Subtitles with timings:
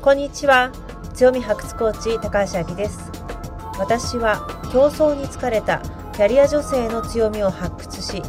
[0.00, 0.70] こんにちは。
[1.12, 3.10] 強み発掘コーチ高橋明です。
[3.80, 5.82] 私は競争に疲れた
[6.12, 8.22] キャリア女性の強みを発掘し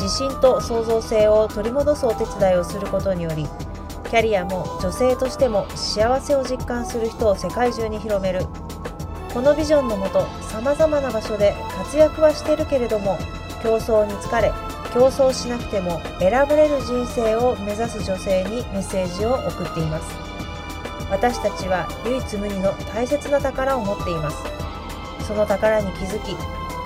[0.00, 3.46] 自信と創造性を取り戻すお手伝いをすることにより
[4.10, 8.40] キャリアも女性としても幸せを実感する人を世界中に広める。
[9.32, 13.18] このビジョンのもとさまざまな場所で活躍はしてるけれども
[13.62, 14.52] 競争に疲れ
[14.92, 20.23] 競争しなくても選ばれる人生を目指す女性にメッセージを送っています。
[21.14, 24.42] 私たちは唯一無二の大切な宝を持っています。
[25.24, 26.36] その宝に気づき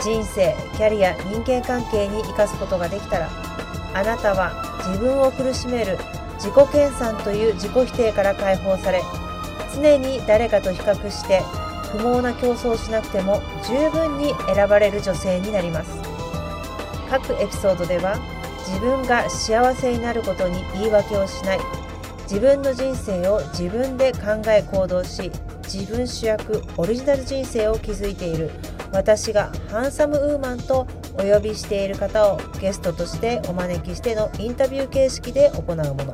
[0.04, 3.30] 人生キャリア人間関係に生かすことができたら
[3.94, 4.52] あなたは
[4.86, 5.98] 自分を苦しめる
[6.34, 9.02] 自己研鑽という自己否定から解放され
[9.74, 11.40] 常に誰かと比較して
[11.90, 15.90] 不毛な競争をしなくても十分に選ばれる女性になります。
[17.10, 18.18] 各エピソードでは
[18.66, 21.60] 自分が幸せになることに言い訳をしない
[22.30, 25.32] 自分の人生を自分で考え行動し
[25.64, 28.50] 自分主役オリジナル人生を築いている。
[28.92, 36.12] 私がハンサムウーマンとお呼びしている方をゲストとしてお招きしてのインタビュー形式で行うもの。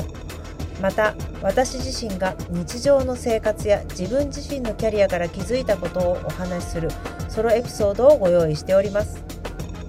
[0.80, 6.90] また私自身が日常の生活や自分自身のキャリアから気づいたことをお話しする
[7.28, 9.24] ソロエピソードをご用意しております。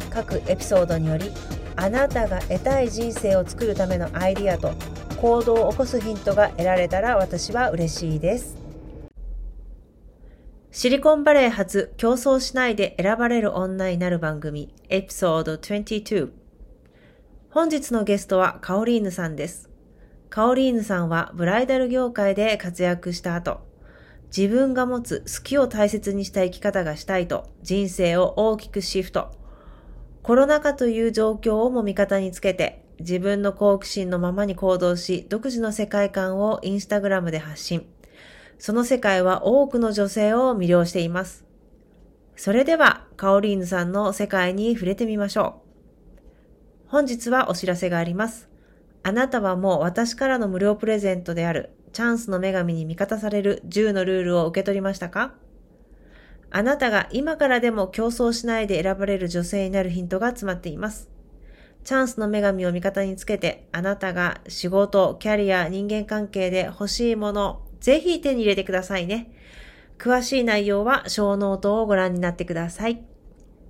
[0.09, 1.31] 各エピソードにより
[1.75, 4.73] あなたが得たい人生を作るためのアイディアと
[5.15, 8.57] 行動を起こすヒントが得られたら私は嬉しいです。
[10.71, 16.31] シリコンバレー発競争しないで選ばれる女になる番組エピソード22
[17.49, 19.69] 本日のゲストはカオリーヌさんです。
[20.29, 23.61] カオリーヌさんはブライダル業界で活躍した後
[24.35, 29.31] 自分が持つ好きを大切にした生き方がしたいと人生を大きくシフト。
[30.23, 37.87] コロナ禍という状況をも味方につけて、自分の好奇心のままに行動し、独自の世界観をインスタグラムで発信。
[38.57, 41.45] その世界は多くの女性を魅了しています。
[42.35, 46.89] それでは、カオリーヌさんの世界に触れてみましょう。
[46.89, 48.49] 本日はお知らせがあります。
[49.03, 55.35] あなたはもう私からの無料プレゼントであるチャンスの女神に味方される10のルールを受け取りましたか？
[56.51, 61.09] あなたが今からでも競争しないで選ばれる女性になるヒントが詰まっています。
[61.85, 69.31] チャンスの女神を味方につけて、あなたが仕事、キャリア、人間関係で欲しいもの、ぜひ手に入れてくださいね。
[69.97, 73.05] 詳しい内容は小ノートをご覧になってください。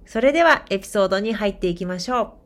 [0.05, 2.37] それではエピソードに入っていきましょ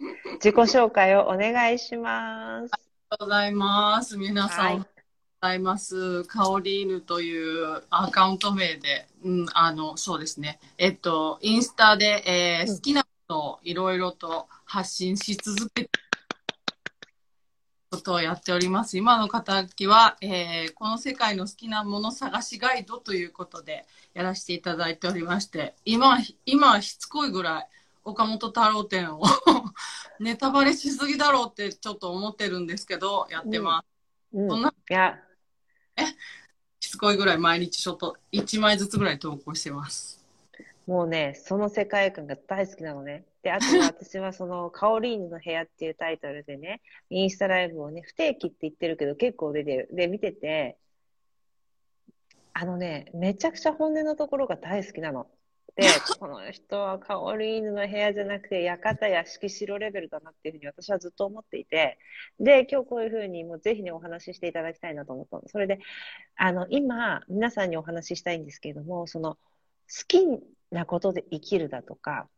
[0.00, 0.04] う。
[0.34, 2.70] 自己紹介をお願いします。
[2.72, 4.16] ありがとうございます。
[4.16, 4.94] 皆さん、はい
[5.44, 6.24] ざいます。
[6.24, 10.58] カオリーヌというアカウント名で、うん、あの、そうですね。
[10.78, 15.90] えっと、インスタで、えー、好きなことをいろいろと発信し続けて、
[17.90, 18.96] ことをやっております。
[18.96, 27.68] 今の形は、えー、この世界の好きなもの探しガイドということでやらせていただいておりまして、今、今しつこいぐらい
[28.04, 29.22] 岡本太郎展を
[30.20, 33.86] ネタバレしすぎだろうってちょっと思ってるんですけど、やってます。
[34.36, 35.18] うん、そんないや、
[36.80, 40.23] しつこいぐらい毎日ちょっと1枚ずつぐらい投稿してます。
[40.86, 43.24] もうね、その世界観が大好きなのね。
[43.42, 49.88] で、あとは 私はその、カオリーヌの部屋っていうタイトルでね、インスタライブをね、不定期って言ってるけど結構出てる。
[49.92, 50.76] で、見てて、
[52.52, 55.26] あのね、めちゃくちゃ本音のところが大好きなの。
[55.76, 55.82] で、
[56.20, 61.98] この人はカオリーヌの部屋じゃなくて、館や敷城レベルだなっていうふうに私はずっと思っていて、
[62.38, 65.48] で、今日こういうふうにもうぜひね、お話ししていただきたいなと思ったの。
[65.48, 65.80] それで、
[66.36, 69.38] あの、今、皆さんにお話ししたいんですけれども、その、好
[70.06, 70.24] き
[70.74, 72.28] なことで生きるだとか、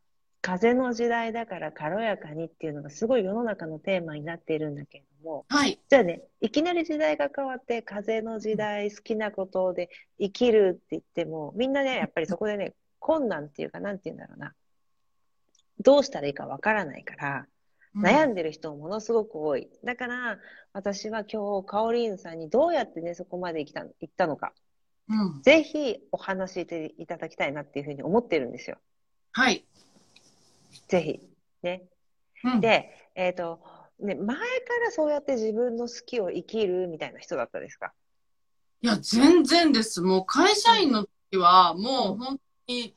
[0.41, 9.89] 風の時代だから軽やかにっていうのがすごい世の中のテーマになっているんだけれども、はい、じゃあね、いきなり時代が変わって風の時代、好きなことで
[10.19, 14.53] 生きるって言っても、みんなね、やっぱりそこでね、困難っていうか、なんて言うんだろうな。
[15.79, 17.47] どうしたらいいかわからないから、
[17.95, 19.69] 悩んでる人もものすごく多い。
[19.83, 20.39] だから、
[20.71, 24.53] 私は今日、カオリーヌさんにどうやってね、そこまで行った行ったのか、
[25.09, 28.77] うん、ぜひお話ししていただきたいなっていうふうに思ってるんですよ。
[29.31, 29.65] はい。
[30.87, 31.19] ぜひ。
[31.63, 31.83] ね。
[32.43, 33.61] うん、で、えっ、ー、と、
[33.99, 34.43] ね、前か
[34.83, 37.93] らそうやって自分の好きを生きるみたいな人だったですか？
[38.81, 40.01] いや、全然です。
[40.01, 42.95] もう会社員の時は、もう本に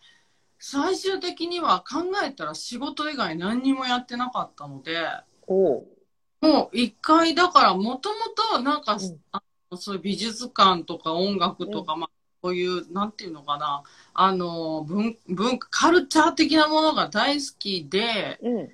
[0.59, 5.01] 最終的には考えたら仕事以外何にもやってなかったので、
[5.49, 5.87] も
[6.43, 8.17] う一回だからもとも
[8.53, 9.43] となんか、うん、あ
[9.77, 12.11] そういう美術館とか音楽とか、うん、まあ
[12.43, 13.83] こういうなんていうのかな
[14.15, 18.71] あの文文カルチャー的なものが大好きで、うん、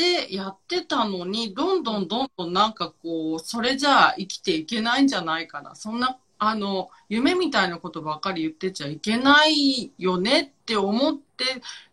[0.00, 5.74] て、やってたのに、どんどんどんどんなんかこう、それじゃあ生きていけないんじゃないかな。
[5.74, 11.44] そんな、あの、夢みたいなことばっかり言ってちゃいけないよねって思って、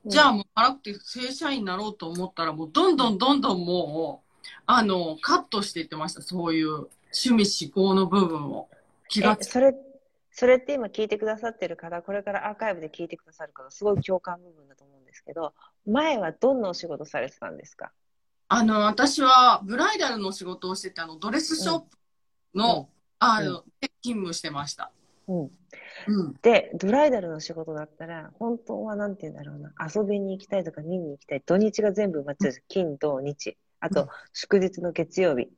[0.05, 4.27] じゃあもう辛くて正社員になろうと思ったら、もうどんどんどんどんもう、
[4.65, 6.21] あの、カットしていってました。
[6.21, 8.69] そういう趣味思考の部分を。
[9.09, 9.73] 気がえ、それ、
[10.31, 15.53] それって今聞いてくださってる方、これからアーカイブで聞いてくださる方、すごい共感部分だと思うんですけど、
[15.85, 17.91] 前はどんなお仕事されてたんですか？
[18.49, 21.97] あの、私はブライダルの仕事をしてて、あの、ドレスショップ
[22.55, 22.89] の、
[23.19, 24.91] あの、で勤務してました。
[25.27, 25.51] うん。
[26.07, 26.33] うん。
[26.41, 33.57] で、ドライダルの仕事だったら、本当はなんて言うんだろうな、遊びに行きたいとか見に行きたい、土日が全部埋まっちゃう金、土、日。
[33.79, 35.49] あうんと、祝日の月曜日。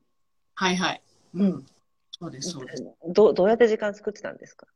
[0.56, 1.02] はいはい。
[1.34, 1.66] ううんん。
[2.12, 2.84] そうです、そうです。
[3.08, 4.68] どどうやって時間作ってたんですか？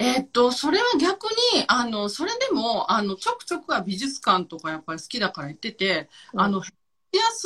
[0.00, 1.24] えーっと、それは逆
[1.54, 6.70] に、あの、それでも、あの、ちょくちょくは美術館とかやっぱり好きだから行ってて、うんあの、夏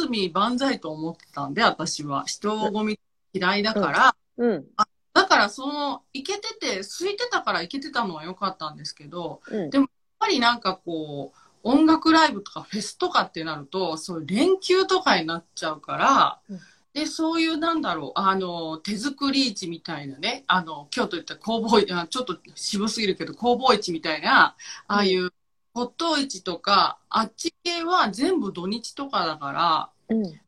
[0.03, 2.25] 休み万歳と思ってたんで、私は。
[2.26, 3.00] 人混み
[3.32, 4.67] 嫌いだから、うん。
[5.15, 9.70] だからその、行けてて、空いてたから行けてたのは良かったんですけど、うん。
[9.70, 9.87] でやっ
[10.19, 16.61] ぱりなんかこう、音楽ライブとかフェスとかってなると、そういう連休とかになっちゃうから、うん
[16.94, 24.56] で、そういうなんだろう、あの、手作り市みたいなね、あの、京都行った工房ちょっと渋すぎるけど、工房市みたいな、
[24.89, 25.33] ああいう
[25.73, 30.41] 骨董市とか、あっち系は全部土日とかだから、うん。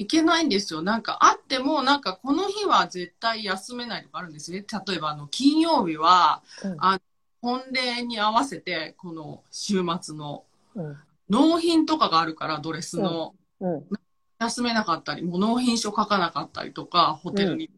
[0.00, 0.80] 行けないんですよ。
[0.80, 4.64] なんかあっても、なんかこの日は絶対休めないとかあるんですね。
[4.86, 7.00] 例えばあの、金曜日は、うんあ
[7.40, 10.96] 本礼に合わせて、この週末のうん。
[11.28, 13.88] 納品とかがあるから、ドレスの、うん。
[14.38, 17.70] 休めなかったり、もう納品書書かなかったりとか、ホテルに。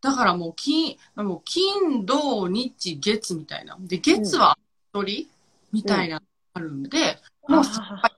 [0.00, 3.76] だからもう金、もう金、土、日、月みたいな。
[3.80, 4.58] で、月は
[4.92, 5.28] 一人
[5.72, 8.10] みたいなのがあるんで、もうあ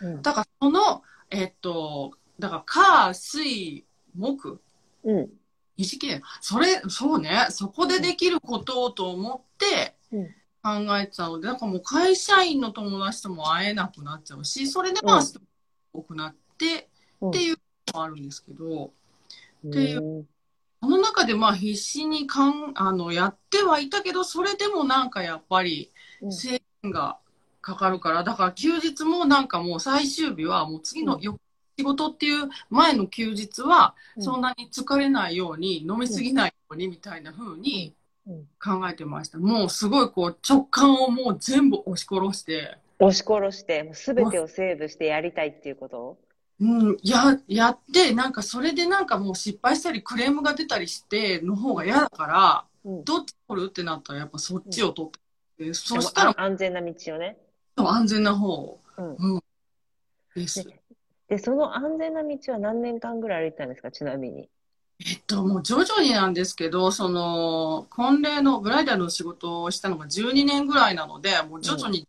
[0.00, 0.22] ーうん。
[0.22, 3.84] だからその、えっと、だから、火、水、
[4.14, 4.60] 木、
[5.04, 5.30] うん。
[5.76, 6.22] 短い。
[6.40, 15.49] それ、そうね、そこでできることをと思ってうん考えてたので、だからもう会社員の友達とも会えなくなっちゃうし、それでまあ、うん
[15.92, 16.88] 多くなって、
[17.20, 17.30] うん。
[17.30, 17.56] っていう
[17.92, 18.92] のもあるんですけど、
[19.64, 20.26] うんていう
[20.82, 25.92] その中でまあ必死にかん、あの、やってはいたけど、それでもなんかやっぱり
[26.22, 26.32] うん。
[26.32, 27.18] 制限が
[27.60, 31.38] かかるから、だから休日もなんかもう最終日はもう次のよ、
[31.78, 34.22] 仕事っていう前の休日はうん。
[34.22, 37.94] そんなに疲れないように、飲みすぎないようにみたいな風に
[38.26, 38.48] うん。
[38.58, 39.38] 考えてました。
[39.38, 46.18] もうすごいこう直感をもう全部押し殺して、押し殺して、もうすべてをセーブしてやりたいっていうこと？
[46.60, 53.04] うん、や、やって、なんかそれでなんかもう失敗したりクレームが出たりしての方が嫌だから、うん。
[53.04, 53.66] どっち取る？
[53.68, 55.10] ってなったらやっぱそっちを取っ
[55.56, 57.36] て、でそでもしたらあ安全な道をね。
[57.76, 59.40] 安全な方うん。
[60.36, 60.66] です。
[61.28, 64.48] で、その安全な道は何年間ぐらい歩いてたんですか、ちなみに。
[65.06, 72.06] えっと、もう徐々になんですけど、その、婚礼のブライダルの仕事をしたのが12年ぐらいなので、もう徐々に、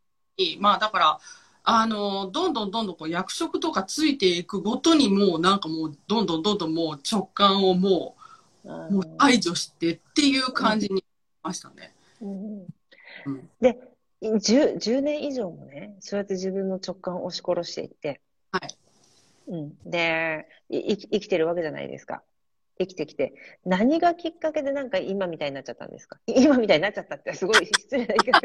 [0.60, 1.20] まあだから、
[1.64, 8.16] あの、どんどんどんどんこう役職とかついていくごとにもうなんかもうどんどんどんどんもう直感をも
[8.66, 11.04] あう、もう排除してっていう感じに
[11.44, 11.94] ましたね。
[12.22, 12.62] うん
[13.26, 13.78] うんで、
[14.22, 18.22] 10、10年以上もね、そうやって自分の直感を押し殺していって、
[18.52, 18.76] はい。
[19.48, 19.78] うん。
[19.86, 22.24] で、い生き生きてるわけじゃないですか。
[22.80, 23.34] 生きてきて。
[23.66, 26.20] 何がきっかけでなんか今みたいになっちゃったんですか？
[26.28, 28.40] 今みたいになっちゃったってすごい失礼だけど。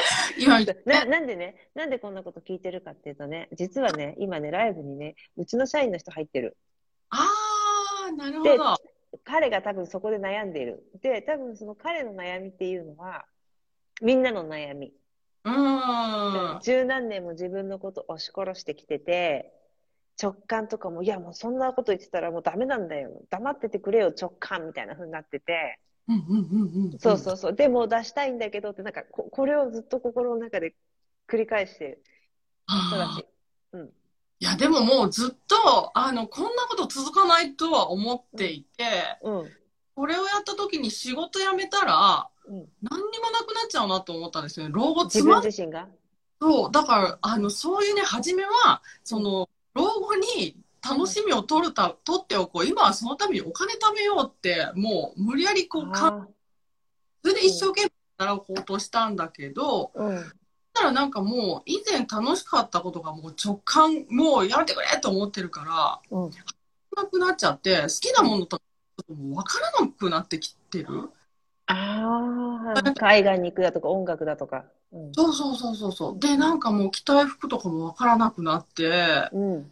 [0.38, 6.56] 今、な、なんでね、なんでこんなこと聞いてるかっていうとね、実はね、今ね、ライブにね、うちの社員の人入ってる。
[7.10, 7.26] あ
[8.08, 8.76] あ、なるほでど。
[9.24, 10.84] 彼が多分そこで悩んでいる。
[11.00, 13.24] で、多分その彼の悩みっていうのは、
[14.02, 14.92] みんなの悩み。
[15.44, 16.60] うーん。
[16.60, 19.52] 十何年も自分のことを押し殺してきてて、
[20.20, 23.22] 直感とかも、いやもうそんなこと言ってたらもうダメなんだよ。
[23.30, 25.78] 黙っててくれよ、直感みたいな風になってて。
[26.08, 26.98] うんうんうんうん。
[26.98, 27.54] そうそうそう。
[27.54, 30.74] でも出したいんだけどって、なんかこ、これをずっと心の中で
[31.28, 32.02] 繰り返してる
[32.66, 33.26] 人だあーし。
[33.72, 33.86] うん。
[34.38, 38.84] いや、でももうずっと、あの、こんなこと続かないとは思っていて、
[39.22, 39.50] うん。
[39.94, 42.68] これをやった時に仕事辞めたら、うん。
[42.82, 44.72] 何にもなくなっちゃうなと思ったんですよね。
[44.74, 45.88] 老後つまん自身が？
[46.40, 46.70] そう。
[46.70, 50.56] だから、あの、そういうね、初めは、その、老後に
[50.88, 52.66] 楽しみを取るた、取っておこう。
[52.66, 56.28] 今はそのためにお金貯めようって、もう無理やりこう、か、あ
[57.22, 60.32] それで一生懸命習おうとしたんだけど、ーうん。
[60.72, 66.30] たらなんかもう、以前楽しかったことがもう直感、もうやめてくれと思ってるから、うん。
[66.96, 68.62] なくなっちゃって、好きなものとか
[69.08, 71.10] もう分からなくなってきてる。
[71.66, 74.64] ああ、海外に行くだとか音楽だとか。
[74.92, 75.12] うん。
[75.12, 76.18] そうそうそうそうそう。
[76.18, 79.70] で、なんかもう着たい服とかもわからなくなって、うん。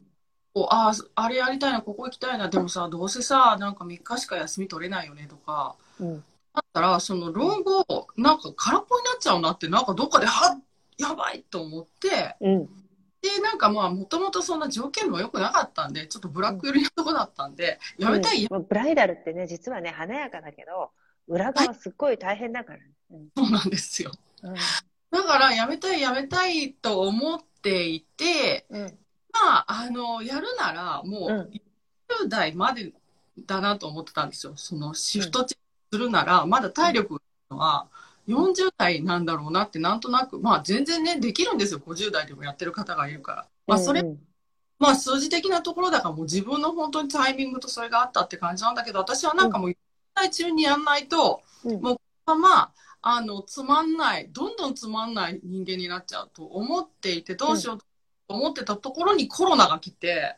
[0.54, 6.24] こうああ、あれやりたいな、ここ行きたいな、でもさ、どうせさ、なんか3日しか休み取れないよねとか、うん。
[6.54, 10.62] だったら、その老後、なんか空っぽになっちゃうなって、なんかどっかで、はっ、
[10.96, 12.66] やばいと思って、うん。
[13.20, 20.90] で、なんかまあ、もともとそんな条件も良くなかったんで、ちょっとブラック寄りのとこだったんで、やめたい、うんブライダルってね、実はね、華やかだけど、
[21.26, 22.84] 裏側すっごい大変だからね。
[23.10, 24.12] うんそうなんですよ。
[25.10, 28.82] だから、やめたい、やめたいと思っていて、うん。
[28.82, 28.88] ま
[29.34, 31.50] あ、あの、やるなら、もうんう、
[32.22, 32.92] 10代まで
[33.38, 34.54] だなと思ってたんですよ。
[34.56, 35.60] その、シフトチェン
[35.92, 37.88] ジするなら、まだ体力は
[38.26, 41.80] 40代なんだろうなって、なんとなく、まあ、全然ね、できるんですよ。
[41.80, 43.48] 50代でもやってる方がいるから。
[43.66, 44.18] まあ、それ、うん
[44.78, 49.76] まあ、数字的なところだから、もう自分の本当にタイミングとそれがあったって感じなんだけど、私はなんかもう、40
[50.14, 51.92] 代中にやんないと、うんも
[52.26, 57.84] う、まあ、あの、つまんない、どんどんつまんない人間になっちゃうと思っていて、どうしようと
[58.28, 60.36] 思ってたところにコロナが来て、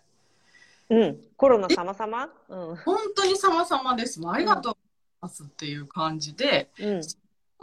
[0.88, 1.18] うん。
[1.36, 2.28] コロナ様々？
[2.48, 2.76] うん。
[2.76, 4.20] 本当に様々です。
[4.20, 4.78] もうありがとうござい
[5.22, 7.00] ますっていう感じで、うん。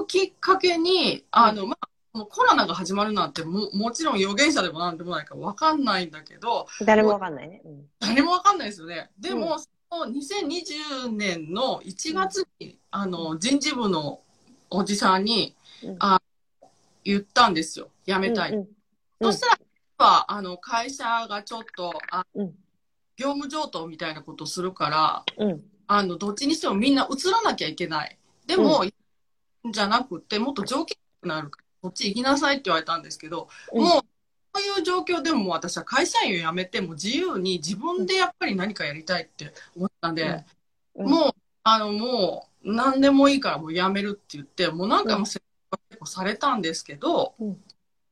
[0.08, 7.62] きっかけに、あの、まあ、このコロナが始まるなんても、もちろん予言者でもなんでもないからわかんないんだけど、誰もわかんないね。
[7.64, 7.86] うん。
[8.00, 9.10] 誰もわかんないですよね。
[9.20, 14.20] でも、うその2020年の1月に、あの、人事部の
[14.70, 16.22] おじさんに、うんあ
[17.06, 17.90] 言ったんですよ。
[18.06, 18.52] 辞めたい。
[18.52, 18.68] うんうん
[19.22, 19.60] そしたら、
[20.04, 22.56] はあの、会社がちょっと、あうん。
[23.16, 25.64] 業務上等みたいなことをするから、うん。
[25.88, 28.18] あの、どっちにしてもみんな移らなきゃいけない。
[28.48, 28.84] でも、
[29.72, 33.82] じゃなくて、もっと条件がなるから、こっち行きなさいって言われたんですけど、うん。
[33.82, 34.02] もう、
[34.56, 40.44] そういう状況でももう私は会社員を辞めて、もう自由に自分でやっぱり何かやりたいって思ったんで、
[40.96, 41.10] うん。
[41.10, 41.32] もう、
[41.64, 47.64] あの、もう、何でもいいからもう辞めるって言って、もう何回も説明結構されたんですけど、うん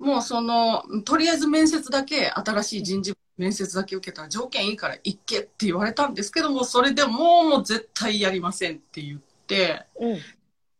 [0.02, 10.18] もうその、とりあえず面接だけ、新しい人事面接だけ受けたら条件いいから行けって言われたんですけども、それでもうもう絶対やりませんって言って、うん。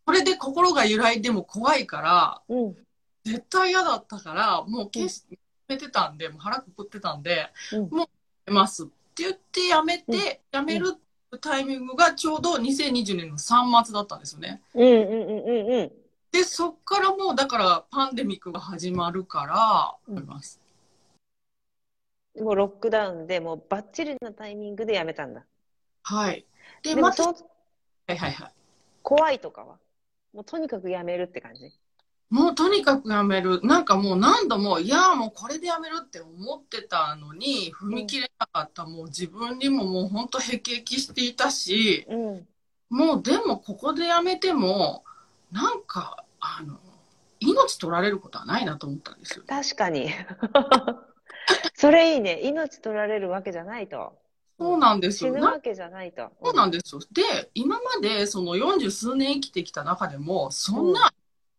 [0.06, 2.76] これで心が揺らいでも怖いから、うん。
[3.24, 5.40] 絶対嫌だったから、もう決してや
[5.76, 8.08] めてたんで、もう腹くくってたんで、うんもうや
[8.48, 10.96] めますって言ってやめて、やめる
[11.40, 14.62] タイミングがちょうど2020年の3月だったんですよね。
[14.74, 15.92] うんうんうんうんうん。
[16.32, 20.62] で、そっからもうだからパンデミックが始まるから、うん思います。
[22.40, 25.46] もうロックダウンでもうバッチリなタイミングでやめたんだ。
[26.04, 26.46] はい。
[26.84, 28.54] で、でもまた、はいはいはい。
[29.04, 29.76] 怖いとかは
[30.34, 31.72] もうとにかくやめるって感じ？
[32.30, 33.60] もうとにかくやめる。
[33.64, 38.86] なんかもう何度も、いや、もうこれでやめるって思ってたのに、踏み切れなかった。
[38.86, 42.48] もう自分にももう本当へきへきしていたし、うん。
[42.90, 45.04] もうでもここでやめても、
[45.52, 46.80] なんか、あの、
[47.40, 49.44] 命取られることはないなと思ったんですよ。
[49.48, 50.10] 確かに。
[51.76, 52.40] それいいね。
[52.44, 54.18] 命取られるわけじゃないと。
[54.60, 55.34] そうなんですよ。
[55.34, 56.32] な死ぬわけじゃないと。
[56.44, 57.02] そうなんですよ。
[57.12, 61.12] で、今までその40数年生きてきた中でも、そんな、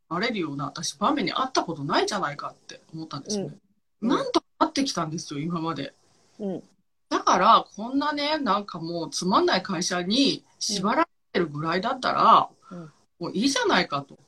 [0.09, 3.51] なれるような私場面にあったことないじゃないかって思ったんですよね。
[3.51, 3.63] うん
[4.03, 5.95] なんとかなってきたんですよ、今まで。
[6.41, 6.63] うん。
[7.09, 12.93] だから、こんなね、なんかもうつまんない会社に縛られてるぐらいだったら、うん
[13.23, 14.19] もういいじゃないかと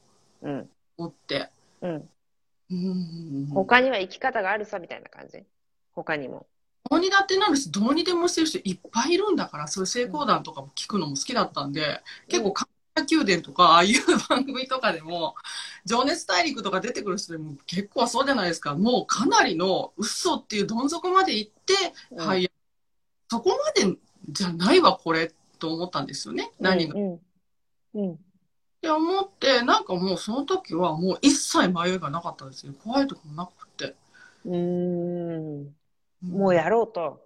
[0.42, 0.70] うん。
[0.96, 1.50] 思って。
[1.80, 2.08] うん。
[2.70, 3.46] うん。
[3.52, 5.42] 他には生き方があるさみたいな感じ？
[5.94, 6.46] 他にも。
[6.88, 13.98] どうにだってなるし、どうにでもしてる人いっぱいいるんだから、そういう成功談とかも聞くのも好きだったんで、結構、神田宮殿とか、ああいう
[14.28, 15.34] 番組とかでも、
[15.84, 18.76] 情熱大陸とか出てくる人でも結構そうじゃないですか。
[18.76, 21.74] もうかなりの嘘っていうどん底まで行って、
[22.12, 22.48] うんはい、
[23.30, 23.98] そこまで
[24.28, 26.52] じゃないわ、これ、と思ったんですよね。
[26.60, 26.94] 何が。
[26.94, 27.20] っうん。
[27.94, 28.18] うん。
[28.84, 32.74] て思って、なんかもうその時はもう一切迷いがなかったですよ。
[32.84, 33.94] 怖いとかもなくて。
[34.44, 35.74] うーん。
[36.22, 37.20] もうやろうと。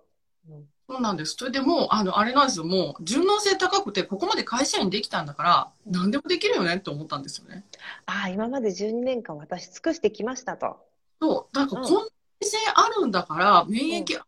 [0.89, 1.35] そうなんです。
[1.37, 2.65] それでもう、あの、あれなんですよ。
[2.65, 7.65] もう、順応性高くて、ここまで会社員できたんだから、何でもできるよねって思ったんですよね。
[8.07, 10.79] ああ、今まで12年間私尽くしてきましたと。
[11.21, 11.55] そう。
[11.55, 12.09] だから、うんこんな
[12.41, 14.25] 性あるんだから、免疫ある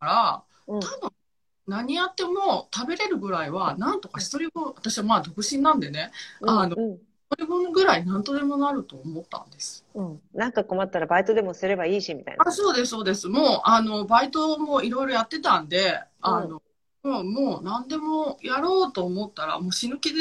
[0.00, 0.80] から、うん。
[0.80, 1.12] 多分、
[1.70, 6.10] 何やっても食べれるぐらいは、なんとか一人分、私はまあ独身なんでね、
[6.42, 6.98] あのうん。
[7.30, 9.84] 一人分ぐらいなんとでもなると思ったんです。
[9.94, 10.20] うん。
[10.34, 12.44] なんか困ったらバイトでもすればいいし、みたいな。
[12.44, 13.28] あ、そうです、そうです。
[13.28, 16.60] もう、あの、バイトもいろいろやってたんで、あの、
[17.04, 20.20] もう、もう何でもやろうと思ったら、もう死ぬ気で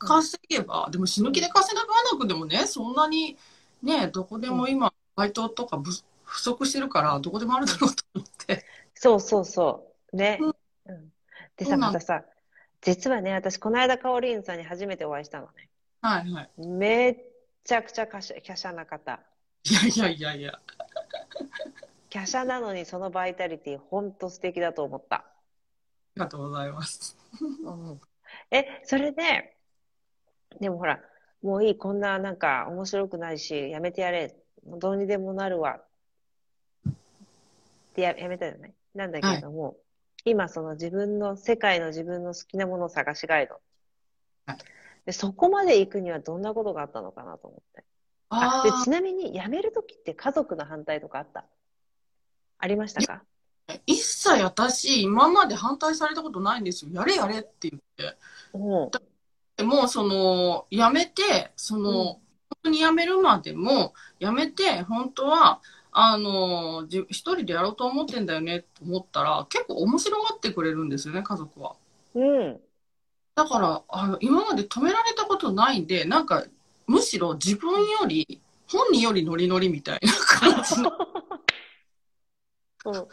[0.00, 1.82] 稼げば、でも死ぬ気で稼が
[2.12, 3.36] なくてもね、そんなに、
[3.80, 5.92] ね、どこでも今、バイトとか不
[6.24, 8.64] 不足してるから、どこでもあるだろうと思って。
[8.94, 10.16] そうそうそう。
[10.16, 10.38] ね。
[10.40, 10.54] うん
[10.90, 11.12] うん。
[11.56, 12.24] でさ、またさ、
[12.80, 15.68] 実はね、私、この間、カオリーンさんに初めてお会いしたのね。
[16.02, 16.50] はいはい。
[16.66, 17.16] めっ
[17.64, 19.20] ちゃくちゃ華奢な方。
[19.64, 20.60] いやいやいやいや。
[22.12, 25.16] 華奢なのにそのバイタリティ、ほんと素敵だと思った。
[25.16, 25.24] あ
[26.16, 27.16] りがとうございます。
[27.64, 28.00] うん
[28.50, 29.56] え、それで、
[30.60, 31.00] でもほら、
[31.42, 35.80] もういい、こんななんか面白くないし、やめてやれ、どうにでもなるわ。
[36.88, 36.92] っ
[37.94, 38.74] てややめたじゃない？
[38.94, 39.76] なんだけれども、
[40.24, 43.60] 今その自分の、世界の自分の好きなものを探しガイド。
[44.46, 44.58] はい
[45.06, 47.84] でそこまで行くにはどんなことがあったのかなと思って。
[48.28, 51.46] ああでちなみに辞めるときって家族の反対とかあった？
[52.58, 53.22] ありましたか？
[53.66, 56.90] あ、一切私、今まで反対されたことないんですよ。
[56.92, 58.18] やれやれって言って。
[58.52, 58.90] うん。
[59.56, 62.16] でも、その、やめて、その、うん
[62.62, 65.62] 本当にやめるまでも、やめて、本当は、
[66.02, 71.76] あの、じ一人でやろうと思ってんだよねと思ったら、結構面白がってくれるんですよね、家族は。
[72.14, 72.60] うん。
[73.34, 76.44] だから、あの、今まで止められたことないんで、なんか、
[76.86, 80.92] むしろ自分より、本人よりノリノリみたいな感じの、
[82.84, 83.08] うん。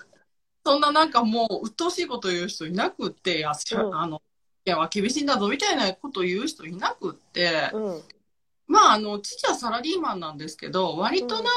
[0.66, 4.22] そんななんかもう、鬱陶しいこと言う人いなくって、いや、しうんあの、
[4.66, 8.02] いや、厳しいんだぞみたいなこと言う人いなくって、うん。
[8.68, 11.52] まあ、あの、父はサラリーマンなんですけど、割とな、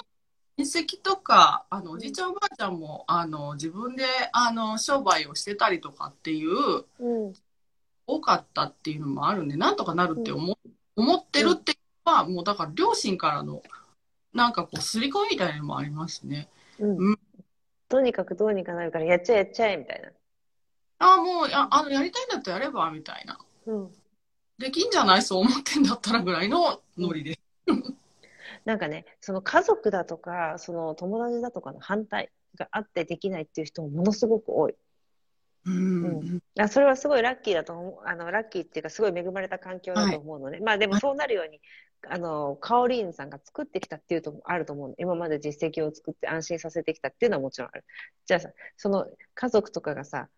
[0.65, 7.33] 親戚とか、あの、おじいちゃんおばあちゃんも、あの、自分で、あの、商売をしてたりとかっていう、うん。
[8.07, 10.59] 多かったっていうのもあるんで、なんとかなるって思,、
[10.97, 13.63] 思ってるっていうのは、もうだから両親からの、
[14.35, 16.49] なんかこう、刷り込みみたいなのもありますね。
[16.79, 17.19] うんうん
[17.89, 20.11] とにかくどうにかなるから、やっちゃえやっちゃえみたいな。
[21.01, 23.37] ああ、もう、ああの、やりたいんだったらやれば、みたいな。
[23.67, 23.91] うん。
[24.59, 25.23] できんじゃない？
[25.23, 27.40] そう思ってんだったらぐらいのノリです。
[28.65, 34.75] なんかね、その家族だとか、その友達だとかの反対があってできないっていう人もものすごく多い。
[35.67, 36.05] うん。
[36.05, 40.61] うんあそれはすごいラッキーだと思う、あの、ラッキーっていうかすごい恵まれた環境だと思うのね。
[40.61, 41.61] まあでもそうなるように、
[42.09, 44.95] あの、カオリーンさんが作ってきたっていうとあると思うの。
[44.99, 47.85] 今まで実績を作って安心させてきたっていうのはもちろんある。
[48.27, 50.29] じゃあさ、その家族とかがさ、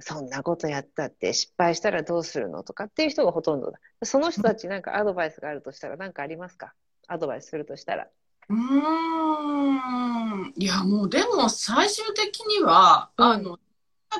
[0.00, 2.62] そんなことやったって失敗したらどうするの？
[2.62, 3.80] とかっていう人がほとんどだ。
[4.04, 6.72] その人たちなんかアドバイスがあるとしたら何かありますか？
[7.08, 8.08] アドバイスするとしたら。
[8.48, 10.52] うーん。
[10.56, 13.58] いや、もうでも最終的には、うんあの、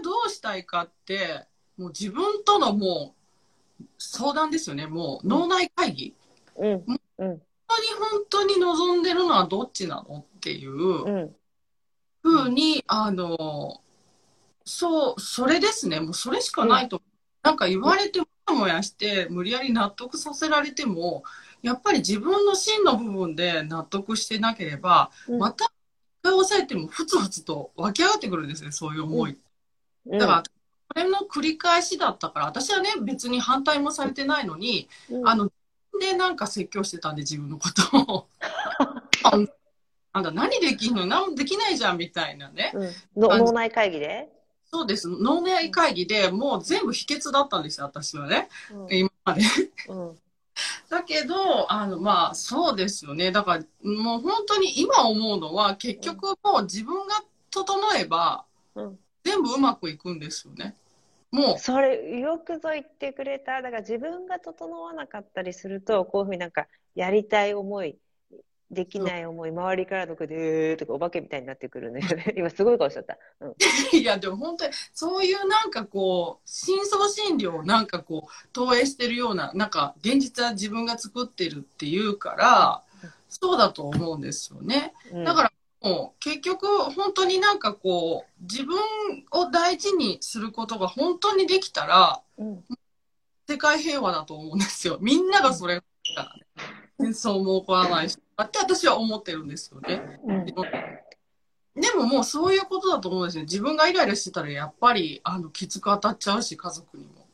[0.03, 1.47] どうしたいかって、
[1.77, 3.15] もう自分とのも
[3.81, 4.87] う相談ですよね。
[4.87, 6.15] もう脳内会議。
[6.57, 11.37] うん、うん、本当に本当に望んでるのはどっちなのっていううん、
[12.23, 13.83] ふうに、あの、
[14.65, 16.01] そう、それですね。
[16.01, 17.01] もうそれしかないと。
[17.43, 21.23] なんか言われてもやもやして、無理やり納得させられても、
[21.63, 25.71] やっぱり自分の真の部分で納得してなければ、うんまた
[26.21, 29.39] 一回押さえてもふつふつと湧き上がってくるんですね、そういう思い。
[30.07, 30.19] うん。
[30.19, 35.51] だから、これの繰り返しだったから、私はね、別に反対もされてないのに、うんあの、
[36.01, 38.27] で、なんか説教してたんで、自分のことを。
[40.13, 41.07] あんた何できんの？
[41.07, 42.73] 何もできないじゃんみたいなね。
[42.75, 44.29] うん、の脳内会議で、
[44.65, 45.09] そうです。
[45.09, 48.49] 脳内会議でもう全部秘訣だったんですよ、私はね。
[48.73, 49.43] うん今まで。
[49.89, 50.19] うん
[50.89, 53.33] だけど、あの、まあ、そうですよね。
[53.33, 58.45] だから、もう本当に今思うのは、結局もう自分が整えば、
[58.75, 60.75] うん全部うまくいくんですよね。
[61.31, 63.61] もう、それよくぞ言ってくれた。
[63.61, 67.99] だから自分が整わなかったりすると、こういうふうになんかやりたい思い、
[68.71, 72.35] できない思い、周りからの声で、えーとかお化けみたいになってくるんだよね。
[72.37, 73.17] 今すごい顔しちゃった。
[73.41, 73.55] うん。
[73.97, 82.85] いや、でも本当に、そういうなんかこう、深層心理をなんかこう、投影してるような、なんか、現実は自分が作ってるっていうから、
[83.31, 84.93] そうだと思うんですよね。
[85.13, 88.79] うんだから、もう結局、本当になんかこう、自分
[89.31, 92.65] を大事にすることが本当にできたら、うん
[93.51, 94.99] 世界平和だと思うんですよ。
[95.01, 96.45] みんながそれだったらね、
[96.99, 100.21] 戦争も起こらないし、って私は思ってるんですよね。
[100.25, 100.47] うん
[101.81, 103.45] でももうそういうことだと思うんですよ。
[103.45, 107.27] 自分がイライラしてたらやっぱりあのきつく当たっちゃうし、家族にも。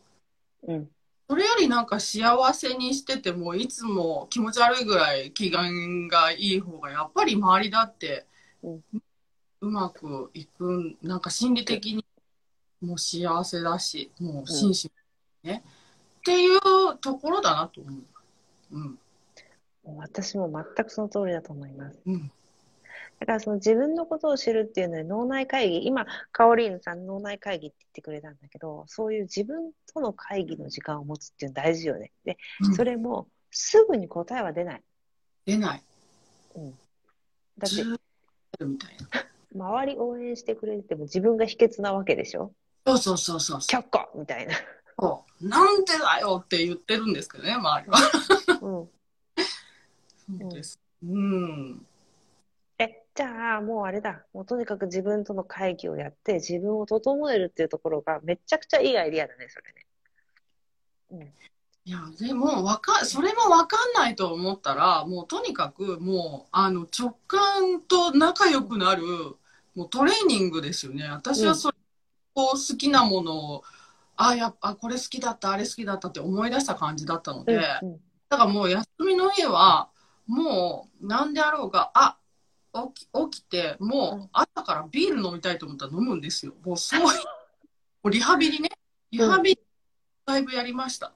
[0.68, 0.88] うん
[1.26, 8.26] それよりなんか幸せにしてても、いつも気持ち悪いぐらい気分がいい方が、やっぱり周りだって
[8.62, 8.84] うん、
[9.62, 12.04] うまくいくん、なんか心理的に
[12.82, 14.90] もう幸せだし、もう心
[15.44, 15.62] 身ね、
[16.18, 16.60] っていう
[17.00, 18.02] ところだなと思う。
[18.72, 18.98] うん。
[19.84, 22.00] 私も全くその通りだと思います。
[22.06, 22.30] うん。
[23.20, 32.10] だからその自分のことを知るっていうので脳内会議、今、カオリーヌさん脳内会議って言ってくれたんだけど、そういう自分との会議の時間を持つっていうの大事よね。
[32.24, 34.82] で、うんそれもすぐに答えは出ない。
[35.46, 35.82] 出ない。
[36.56, 38.00] だって、ずーっ
[38.58, 39.06] とみたいな。
[39.54, 42.52] 周り応援してくれても自分が秘訣なわけでしょ？
[42.84, 43.80] そうそうそうそうそう。
[43.80, 44.54] 却下みたいな。
[44.98, 47.98] そうなんでだよって言ってるんですけどね、周りは。
[48.60, 48.88] うん。
[50.26, 50.78] そうです。
[51.02, 51.86] うん。
[52.78, 54.26] え、じゃあ、もうあれだ。
[54.32, 59.86] もうとにかく自分との会議をやって、自分を整えるっていうところがめちゃくちゃいいアイディアだね、それね。
[61.86, 69.04] いや、でも、わか、それもわかんないと思ったら、もうとにかく、もう、あの、直感と仲良くなる、
[69.74, 71.06] もうトレーニングですよね。
[71.08, 71.76] 私はそれ、
[72.34, 73.64] こう、好きなものを、
[74.16, 77.88] あ、やっぱ、これ好きだった、あれ好きだったって思い出した感じだったので、うん。
[77.90, 78.00] うん。
[78.30, 79.90] だからもう休みの日は、
[80.26, 82.18] もう、なんであろうが、あ、
[82.94, 86.54] 起き、起きて、もう、朝からビール飲みたいと思ったら飲むんですよ。
[86.64, 87.12] もう、そういう、も
[88.04, 88.70] うリハビリね。
[89.10, 89.60] リハビリ、
[90.26, 91.12] だいぶやりました。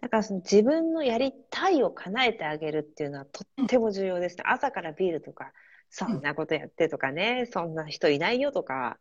[0.00, 4.44] だからその自分のやりたいを叶えてあげるっていうのはとっても重要ですね。
[4.46, 5.52] 朝からビールとか、
[5.90, 8.98] そんなことやってとかね、そんな人いないよとか、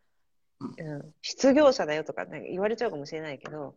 [0.60, 3.76] うんうん、失業者だよとかなんか言われちゃうかもしれないけど、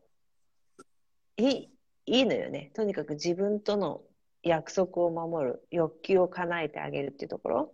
[1.36, 1.70] いい、
[2.06, 2.70] いいのよね。
[2.74, 4.02] とにかく自分との
[4.42, 7.72] 約束を守る、欲求を叶えてあげるっていうところ？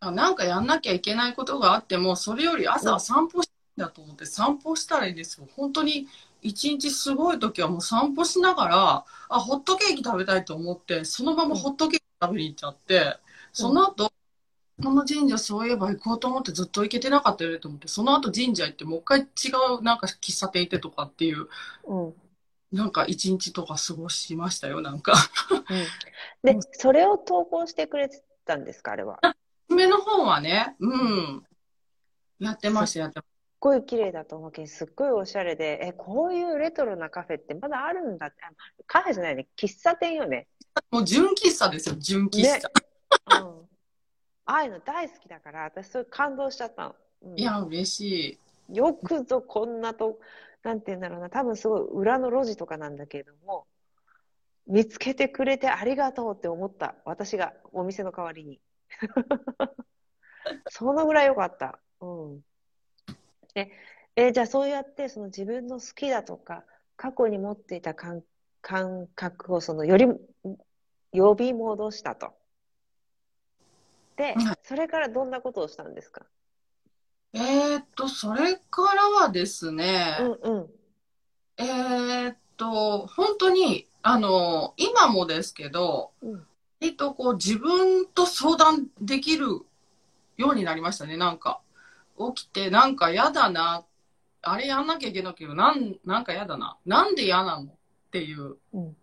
[0.00, 5.48] あなんかやんなきゃいけないことがあっても、それより朝は散歩したいんだと思って散歩したらいいですよ。
[5.56, 6.06] 本当に
[6.40, 13.16] 一日すごい時はもう散歩しながら、あ、ホットケーキ食べたいと思って、そのままホットケーキ食べに行っちゃって、
[13.52, 14.12] その後、
[14.80, 19.24] この神社そういえば行こうと思ってずっと行けてなかったよねと思って、その後神社行ってもう一回違
[19.80, 21.48] うなんか喫茶店行ってとかっていう、
[21.88, 22.14] うん。
[22.72, 22.78] うん。
[22.78, 25.14] なんか一日とか過ごしましたよ、なんか。
[26.42, 29.20] で、それを投稿してくれてたんですか、あれは？
[29.68, 31.44] 目の方はね、うん。
[32.38, 38.50] やってました、やってましすっごい綺麗だと思うけど、すっごいおしゃれで、え、こういうレトロなカフェってまだあるんだって、あ
[38.86, 40.46] カフェじゃないね、喫茶店よね。
[40.74, 40.84] た。
[40.90, 42.52] もう純喫茶ですよ、純喫茶。
[42.52, 42.60] ね
[43.42, 43.68] うん。
[44.46, 46.94] ああいうの大好きだから、私それ感動しちゃったの。
[47.22, 48.38] うんいや、嬉し
[48.70, 48.76] い。
[48.76, 50.20] よくぞこんなと、
[50.62, 53.66] なんて言うんだろうな、多分すごい裏の路地とかなんだけれども、
[54.66, 56.96] 見つけてくれてありがとうって思った。
[57.04, 58.60] 私がお店の代わりに。
[60.68, 61.78] そのぐらい良かった。
[62.00, 62.44] うん。
[63.54, 63.70] え、
[64.14, 66.64] え、じゃあそうやってその自分の好きだとか、
[66.96, 68.22] 過去に持っていた感
[68.60, 70.06] 感覚をそのより
[71.12, 72.34] 呼び戻したと。
[74.16, 76.26] ではい、それからどんなことをしたんですか？
[77.40, 80.70] えーっと、それからはですね、うんうん。
[81.56, 86.46] えーっと、本当に、あの、今もですけど、うん
[86.80, 89.46] えっと、こう、自分と相談できる
[90.36, 91.60] ようになりましたね、なんか。
[92.34, 93.84] 起きて、なんか嫌だな、
[94.42, 96.76] あれやんなきゃいけないけど、なん、なんか嫌だな。
[96.86, 97.74] なんで嫌なのっ
[98.10, 98.96] ていううん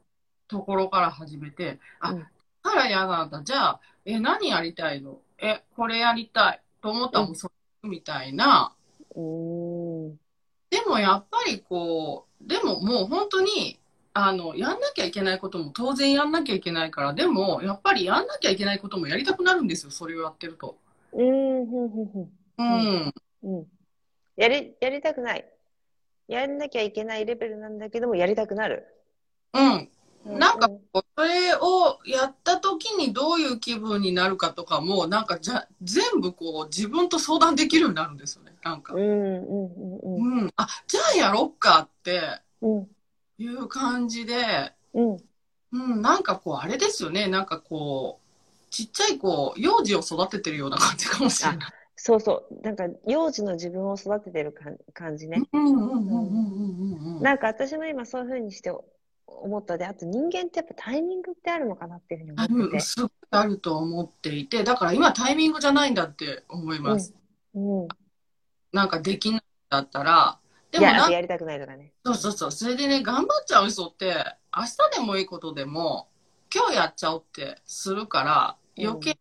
[0.47, 3.41] ところから始めて、あ、うんだから嫌なんだ。
[3.43, 5.19] じゃあ、え、何やりたいの？
[5.37, 6.61] え、これやりたい。
[6.81, 7.53] と思ったらもうそれ
[7.85, 8.73] みたいな。
[10.69, 13.79] でもやっぱりこう、でももう本当に、
[14.13, 20.77] あの、やんなきゃいけないことも当然やんなきゃいけないから、でもやっぱりやんなきゃいけないこともやりたくなるんですよ、それをやってると。
[21.13, 22.31] うーん、ふんふんふん。
[22.57, 23.13] うん。
[23.43, 23.67] うん。
[24.37, 25.45] やり、やりたくない。
[26.27, 28.85] やんなきゃいけないレベルなんだけども、やりたくなる。
[29.53, 29.89] うん。
[30.25, 38.95] なんかそれをやった時にどういう気分になるかとかも、なんかじゃ、全部こう、自分と相談できるようになるんですよね、なんか。
[38.95, 40.39] うん、うん、うん、うん。
[40.39, 40.53] うん。
[40.55, 42.88] あ、じゃあやろっかってうん、
[43.38, 45.17] いう感じで、うん。
[45.71, 47.27] うん、なんかこう、あれですよね。
[47.27, 51.71] なんかこう、ちっちゃいこう、幼児を育ててるような感じかもしれない。
[51.97, 52.61] そうそう。
[52.61, 55.43] なんか、幼児の自分を育ててる感感じね。
[55.53, 57.21] うんうんうんうんうんうん。
[57.21, 58.71] なんか私も今そういうふうにして
[59.27, 67.13] 思ったで、あと人間ってやっぱタイミングってあるのかなっていうふうにあ思ってすごいあると思っていて、だから今タイミングじゃないんだって思います。
[67.53, 67.88] うん。
[68.71, 70.39] なんかできないんだったら、
[70.71, 71.93] でもやりたくないとかね。
[72.05, 72.51] そうそうそう。
[72.51, 76.09] それでね、頑張っちゃう人って、明日でもいいことでも、
[76.53, 79.17] 今日やっちゃおうってするから、余計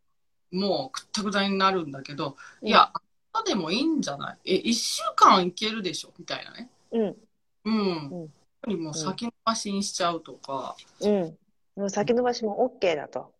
[0.51, 2.93] もうくったくたになるんだけど、いや、
[3.33, 4.39] 明日でもいいんじゃない？
[4.53, 6.13] え、一週間いけるでしょ？
[6.19, 6.71] みたいなね。
[6.93, 7.17] うん、
[7.65, 8.29] うん。
[8.67, 11.39] うんもう先延ばしにしちゃうとか、うん。
[11.77, 13.33] もう先延ばしも OK だと。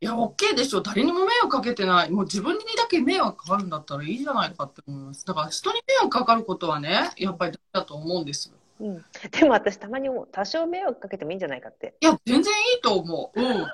[0.00, 0.82] いや、OK でしょ。
[0.82, 2.10] 誰にも迷惑かけてない。
[2.10, 5.24] もう自分にだけ迷惑かかるんだったらいいじゃないかって思います。
[5.24, 8.54] だから人に迷惑かかることはね、やっぱりだと思うんですよ。
[8.80, 9.04] うん。
[9.30, 10.28] でも私たまに思う。
[10.30, 11.94] 多少迷惑かけてもいいんじゃないかって。
[12.00, 13.40] いや、全然いいと思う。
[13.40, 13.46] うん。
[13.46, 13.70] 自分で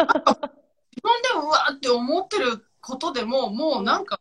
[1.35, 4.21] うわーって思ってることでも、もうなんか、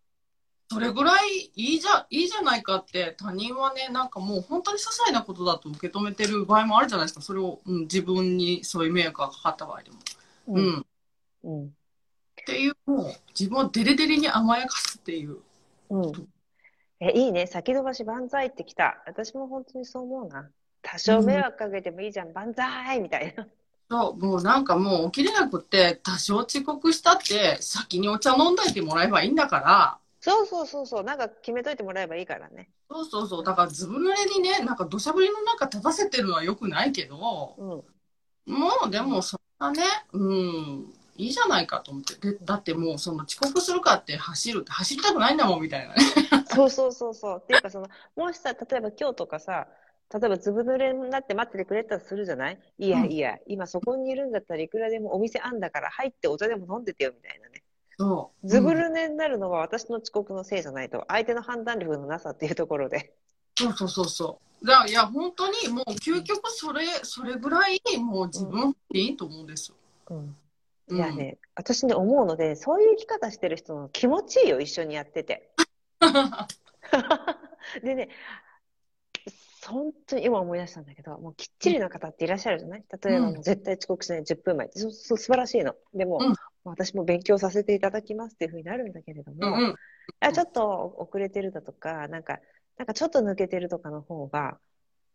[0.71, 7.21] それぐらいいいじゃ、いいじゃないかって、他人はね、なんかもう本当に些細なことだと受け止めてる場合もあるじゃないですか。
[7.21, 9.97] それを、うん、自分にそういう迷惑がかかった場合でも。
[10.49, 10.61] う。
[10.61, 10.79] ん。
[10.79, 10.83] っ
[11.43, 11.71] うん。
[12.45, 15.37] ていう、もう自分をデレデレに甘やかすっていう。
[15.89, 16.27] うん。
[16.99, 17.47] え、いいね。
[17.47, 19.01] 先延ばし万歳ってきた。
[19.07, 20.49] 私も本当にそう思うな。
[20.83, 23.47] 多少迷惑かけてもいいじゃん、万歳みたいな。
[23.89, 32.69] そう、もうなんかもう起きれなくって、多少遅刻したって、先にお茶飲んどいてもらえばいいんだから、そうそうそうそう、なんか決めといてもらえばいいからね。
[32.89, 38.53] そうそうそう、だからずぶ濡れにね、なんか土砂降りの中立たせてるのは良くないけど、うん。
[38.53, 42.15] もうでもそんなね、うん、いいじゃないかと思って。
[42.15, 46.01] でだってもうその遅刻するかって走るって走りたくないんだもんみたいなね。
[46.47, 47.41] そうそうそうそう。
[47.43, 49.67] っていうか、その、もしさ、例えば今日とかさ、
[50.11, 52.59] 例えばずぶ濡れになって待っててくれたとするじゃない？
[52.79, 57.63] いやうんいや、今そこにいるんだったらいくらでもお店あんだから入ってお茶でも飲んでてよみたいなね。
[57.99, 58.47] そう。
[58.47, 63.13] ずぶうん濡れになるのは私の遅刻のせいじゃないと、相手の判断力のなさっていうところで。
[63.57, 64.65] そうそうそうそう。
[64.65, 69.75] だいや、本当にもう究極それ、それぐらいもう自分でいいと思うんですよ。
[70.11, 70.17] うん。
[70.17, 70.35] うん
[70.91, 75.51] いやね、私ね、思うので、そういう生き方してる人の気持ちいいよ、一緒にやってて。
[77.83, 78.09] でね、
[79.67, 82.83] 本当に今思い出したんだけど、もうきっちりな方っていらっしゃるじゃない？
[83.03, 85.75] 例えば、うんもう絶対遅刻しない10分前って、素晴らしいの。
[85.93, 89.75] でも、うん私も勉強させていただきますっていうふうになるんだけれども、うんうん。
[90.19, 92.39] あちょっと遅れてるだとか、なんか、
[92.77, 94.57] なんかちょっと抜けてるとかの方が、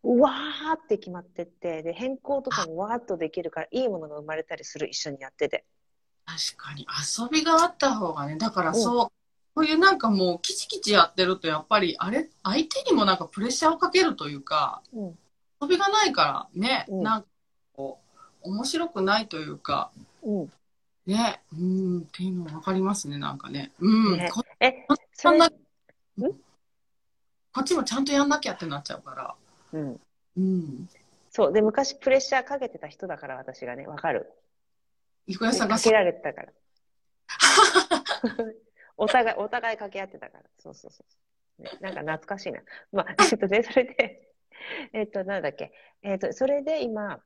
[0.03, 5.65] うわーって決まってって、で、変更とかもわーっとできるから、いいものが生まれたりする、一緒にやってて。
[6.25, 9.07] 確かに遊びがあった方がね、だからそう、
[9.55, 15.17] こういうなんかもうキチキチやってるとやっぱりあれ、相手にもなんかプレッシャーをかけるというか、うん。
[15.61, 17.27] 遊びがないからね、うんなんか
[17.73, 17.99] こ
[18.43, 19.91] う、面白くないというか、
[20.23, 20.51] うん。
[21.05, 23.71] ね、うん、っていうの分かりますね、なんかね。
[23.79, 25.51] うん、ねこえ、そんな、ん？
[27.53, 29.35] こっちもちゃんとやんなきゃってなっちゃうから。
[29.73, 29.99] うん。
[30.37, 30.89] うん。
[31.29, 31.53] そう。
[31.53, 34.31] で、昔プレッシャーかけてた人だから、私がね、わかる。
[35.27, 36.53] いくやさんがかけられてたから。
[38.97, 40.43] お互い、お互い掛け合ってたから。
[40.59, 41.03] そうそうそ
[41.59, 41.63] う。
[41.63, 42.61] ね、なんか懐かしいな。
[42.91, 44.33] まあ、えっとね、それで、
[44.93, 45.71] えっと、なんだっけ。
[46.01, 47.21] えっと、それで今、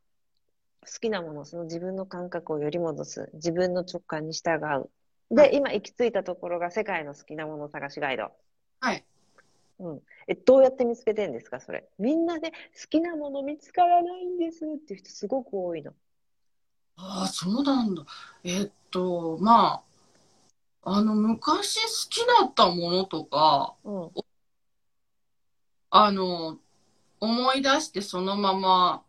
[0.81, 3.29] 好きなもの、その自分の感覚をより戻す。
[3.33, 4.61] 自分の直感に従う。
[4.61, 4.87] は
[5.31, 8.31] で、今行き着いたところが世界の好きなもの探しガイド。
[8.79, 9.05] はい。
[9.79, 10.01] うん。
[10.27, 11.87] え、どうやって見つけてんですか、それ。
[11.97, 12.55] みんなで好
[12.89, 15.93] きなもの見つからないんですっていう人すごく多いの。
[16.97, 18.05] ああ、そうなんだ。
[18.43, 19.83] えっと、ま
[20.83, 24.11] あ、あの、昔好きだったものとか、うん。
[25.91, 26.59] あの、
[27.19, 29.03] 思い出してそのまま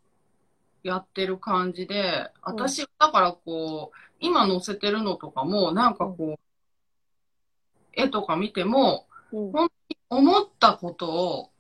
[0.83, 6.40] やってる感じで、私、だからこう、今載せてるのとかも、なんかこう、
[7.93, 9.53] 絵とか見ても、うん。
[10.09, 11.51] 思ったことを、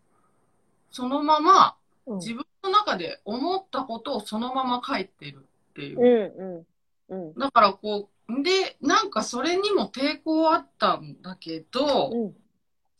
[0.90, 2.16] そのまま、うん。
[2.18, 7.14] 自分の中で思ったことをそのまま書いてるっていうう。
[7.14, 7.16] ん。
[7.16, 7.26] うん。
[7.28, 7.34] うん。
[7.34, 12.34] だからこう、で、なんかそれにも抵抗あったんだけど、うん。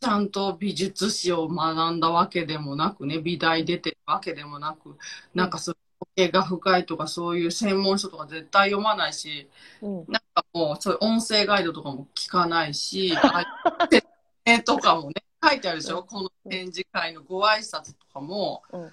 [0.01, 4.97] ちゃんと美術史を学んだわけでもなくね、美大出てるわけでもなく、
[5.35, 5.77] なんかそう
[6.17, 9.49] いう統計が深いとかそういう専門書とか絶対読まないし、
[9.83, 10.05] うん。
[10.09, 13.45] なんかもうそういう音声ガイドとかも聞かないし、 あ
[13.91, 14.07] 説
[14.47, 18.93] 明とかもね、書いてあるでしょ、この展示会のご挨拶とかも、うん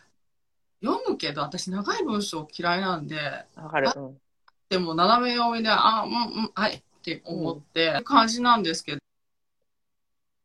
[0.83, 3.17] 読むけど、私長い文章嫌いなんで、
[3.55, 3.91] わかる。
[3.95, 4.21] うん。
[4.69, 8.97] でも斜め読みで、あ、うん、うん、はいって思って、感じなんですけ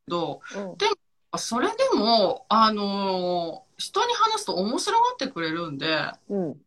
[0.08, 0.58] ど、う
[1.36, 1.38] ん。
[1.38, 6.60] それでも、あのー人に話すと面白がってくれるんで、うん。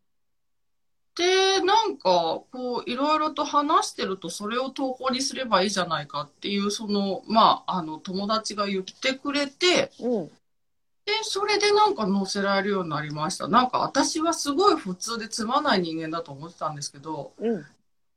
[1.15, 10.27] で、なんか、こう、いろいろと話してると、それを投稿にすればいいじゃないかっていう、その、まあ、あの、友達が言ってくれて、うん。
[10.27, 13.47] で、それでなんか載せられるようになりました。
[13.47, 17.63] なんか私はすごい普通でつまない人間だと思ってたんですけど、うん。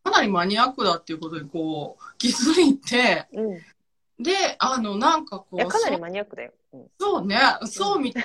[0.03, 3.59] かなりマニアックだっていうことにこう、気づいて、うん。
[4.19, 6.53] で、あの、なんかこう、かなりそマニアックだよ。
[6.73, 6.87] うん。
[6.99, 8.25] そうね、そうみたい。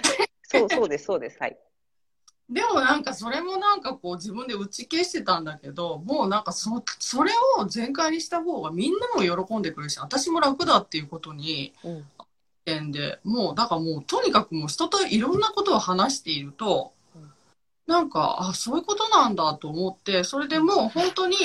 [0.53, 1.37] そう、そうです、そうです。
[1.39, 1.57] はい。
[2.49, 12.05] でもなんかそれもなんかこう自分で打ち消してたんだけど、もうなんかそ、それを全開にした方がみんなも喜んでくれるし、私も楽だっていうことに、うん。
[12.65, 17.31] 点で、もう、だからもうとにかくもう人といろんなことを話しているとうん、
[17.87, 21.35] なんか、あ、そういうことなんだと思って、それでもう本当に、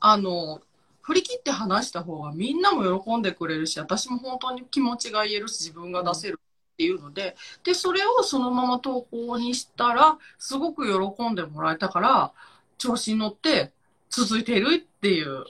[0.00, 0.60] あの、
[1.02, 6.40] 振り切って話した方がみんなも喜んでくれるし、私も本当に気持ちが言えるし、自分が出せる
[6.76, 7.34] っていうので、
[7.64, 10.84] で、それをそのまま投稿にしたら、すごく
[11.16, 12.32] 喜んでもらえたから、
[12.76, 13.72] 調子に乗って
[14.10, 15.44] 続いているっていう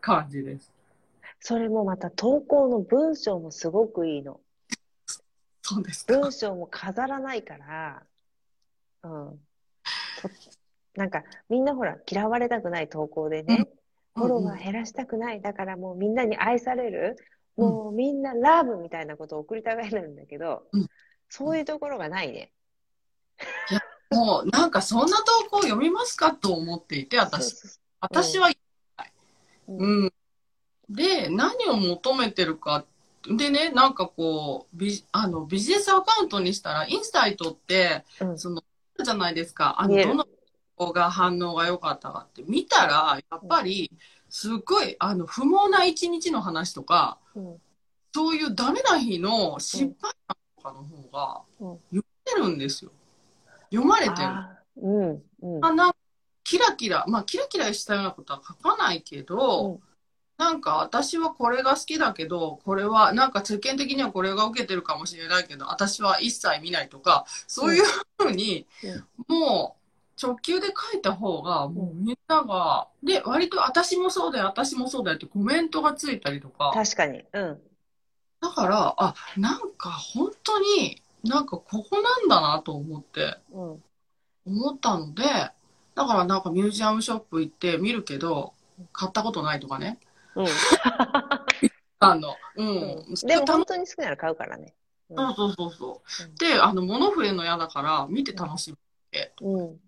[0.00, 0.72] 感じです。
[1.38, 4.40] それもまた投稿の文章もすごくいいの。
[5.62, 6.18] そうですか。
[6.18, 8.02] 文章も飾らないから、
[9.04, 9.10] うん。
[10.20, 10.28] と
[10.96, 13.68] なんか、みんなほら、嫌われたくない投稿でね、
[14.16, 15.40] フォロワー減らしたくない。
[15.40, 17.16] だからもうみんなに愛される。
[17.56, 20.86] うんもうみんなラブみたいなことを送りたがるんだけど、うん
[21.28, 22.52] そういうところがないね。
[24.10, 27.56] もうなんかそんな投稿読みますかと思っていて、私。
[28.00, 28.52] 私は、う
[29.68, 30.12] うんうん。
[30.88, 32.84] で、何を求めてるか。
[33.26, 38.62] でね、なんかこう、ビあのビジネスアカウントにしたら、インスタイトって、うんその、
[39.02, 39.80] じゃないですか。
[39.80, 40.26] あの、どの
[40.76, 43.90] 子が反応が良かったかって見たら、やっぱり、
[44.36, 47.56] すっごい、あの、不毛な一日の話とか、うん。
[48.12, 52.04] そういうダメな日の失敗談とかの方がうん、読
[52.36, 52.90] めるんですよ。
[53.70, 54.28] 読まれてる。
[54.82, 55.64] うんうん。
[55.64, 55.96] あなんか
[56.42, 59.80] キラキラ、まあ、キラキラしたようなことは書かないけど、うん。
[60.36, 67.84] なんか私はこれが好きだけど、これは、なんか世間的にはこれが受けてるかもしれないけど、私は一切見ないとか、そういう
[68.18, 68.66] ふうに、
[69.28, 69.83] もう
[70.20, 77.24] 直球で書いた方が、もうみんなが、で、割と私もそうだよ、私もそうだよってコメントがついたりとか、確かに。
[77.32, 77.60] うん。
[78.40, 83.82] だから、あ、なんか本当になんかここなんだなと思って、うん。
[84.46, 85.22] 思ったので、
[85.94, 88.52] だからなんかミュージアムショップ行って見るけど、
[88.92, 89.98] 買ったことないとかね。
[90.36, 90.46] うん。
[92.00, 93.14] あの、うん。
[93.26, 94.74] でもた本当に好きなら買うからね。
[95.16, 96.24] そうそうそうそう。
[96.24, 96.26] う。
[96.26, 96.34] ん。
[96.34, 98.78] で、あの、物増えるの嫌だから見て楽しむ。
[99.40, 99.80] うん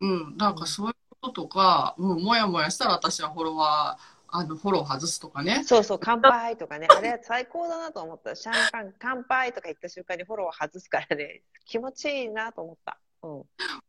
[0.00, 0.36] うん。
[0.36, 5.62] なんかそういうこととか、うん、もやもやしたら私はフォロワー、あの、フォロー外すとかね。
[5.64, 8.34] そうそう、乾杯とかね、あれは最高だなと思った。
[8.34, 12.98] シャンパン、乾杯とか言った瞬間にフォロー外すからね、気持ちいいなと思った。
[13.22, 13.30] うん。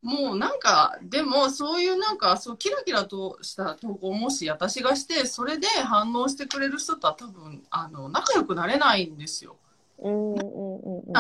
[0.02, 9.58] もうなんか、でもそういうなんか、そう、キラキラとした投稿をもし私がして、それで反応してくれる人とは多分、あの、仲良くなれないんですよ。
[10.00, 11.17] うんうんうんうん。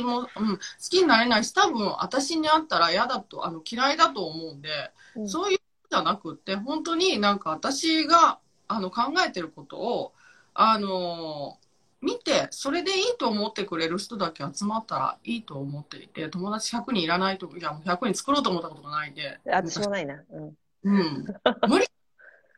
[0.00, 0.58] も、うん、好
[0.90, 4.68] きになれないし、多分私に会ったら嫌だと、あの、嫌いだと思うんで、
[5.16, 5.58] うんそういう
[5.90, 10.12] じゃなくって、本当になんか私が、あの、考えてることを、
[10.54, 11.58] あの
[12.00, 20.22] 見て、それでいいと思ってくれる人だけ集まったらいいと思っていて、友達100人いらないと、いや、もう100人作ろうと思ったことがないんで、私もないな。
[20.30, 20.56] うん。
[20.84, 21.26] うん。
[21.68, 21.86] 無理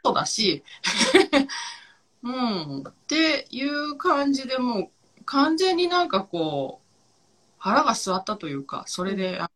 [0.05, 0.63] そうだし、
[2.23, 2.85] うん。
[2.89, 6.82] っていう感じでもう、完全になんかこう、
[7.63, 9.49] 腹が据わったというか、それで、あ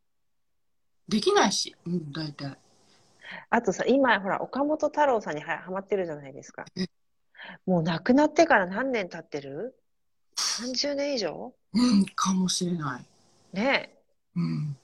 [1.08, 2.56] できないし、うん、大体。
[3.50, 6.86] あとさ、今、ほら、岡本太郎さんにはハマってるじゃないですかえ。
[7.66, 9.74] もう亡くなってから何年経ってる
[10.36, 11.52] ?30 年以上？
[11.74, 13.56] うん、かもしれない。
[13.56, 13.98] ね
[14.36, 14.76] うん。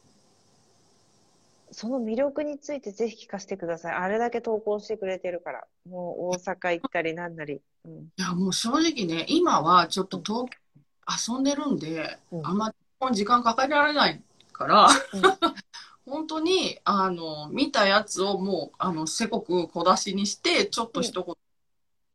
[1.71, 1.71] え。
[1.71, 3.95] その魅力についてぜひ聞かせてください。
[3.95, 5.65] あれだけ投稿してくれてるから。
[5.89, 7.63] もう大阪行ったりなんなり。
[7.85, 7.93] うん。
[7.93, 14.93] いや、もう正直ね、今はちょっと東京遊んでるんで、うんあんまり時間かけられないから、うん
[16.05, 21.23] 本当に、あの、見たやつをもう、あの、せこく小出しにして、ちょっと一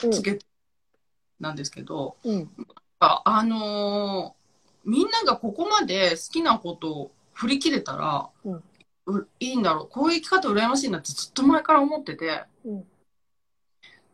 [0.02, 0.45] 言つけて、
[1.39, 2.52] なんですけど、うん。
[3.00, 4.38] ああのー
[4.89, 8.63] みんながここまで好きなことを振り切れたら、うん
[9.06, 9.88] ういいんだろう。
[9.89, 12.88] こういう生き方羨ましいなってずっと前から思ってて、うん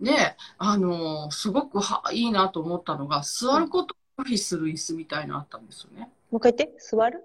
[0.01, 6.11] で、あのーすごくはいいなと思ったのが、座ることを拒否する椅子みたいなのあったんですよね。
[6.33, 6.77] もう一回言って。
[6.79, 7.23] 座る？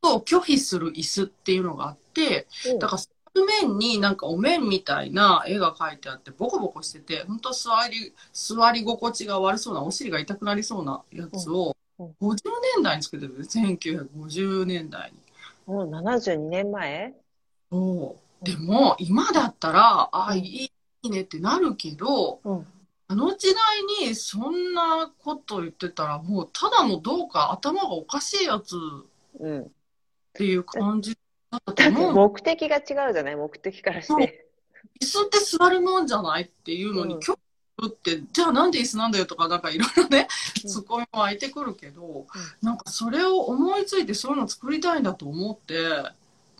[0.00, 12.38] と拒否する椅子っていうのがあって、うんだから座る面になんかお面みたいな絵が描いてあって、ボコボコしてて、本当座り、座り心地が悪そうな、お尻が痛くなりそうなやつを、うんうん50
[12.76, 13.58] 年代に作ってるんです。
[13.58, 15.18] 1950年代に。
[15.66, 17.12] もう72年前？
[17.70, 20.70] そうでも、今だったら、あい
[21.02, 22.66] いねってなるけど、うん。
[23.10, 28.78] あの時代にそんなこと言ってたら、もうただのどうか頭がおかしいやつっ
[29.40, 29.70] うん。
[30.32, 31.18] ていう感じ
[31.50, 32.14] だったと思う。
[32.14, 33.36] 目的が違うじゃない？
[33.36, 34.46] 目的からして。
[35.00, 37.36] 椅子って座るもんじゃないっていうのに、うん拒否す
[37.82, 40.28] るって、じゃあなんで椅子なんだよとか、なんかいろいろね、
[40.62, 42.28] うんツッコミも湧いてくるけど、
[42.62, 45.74] なんかそれを思いついてそういうの作りたいんだと思って、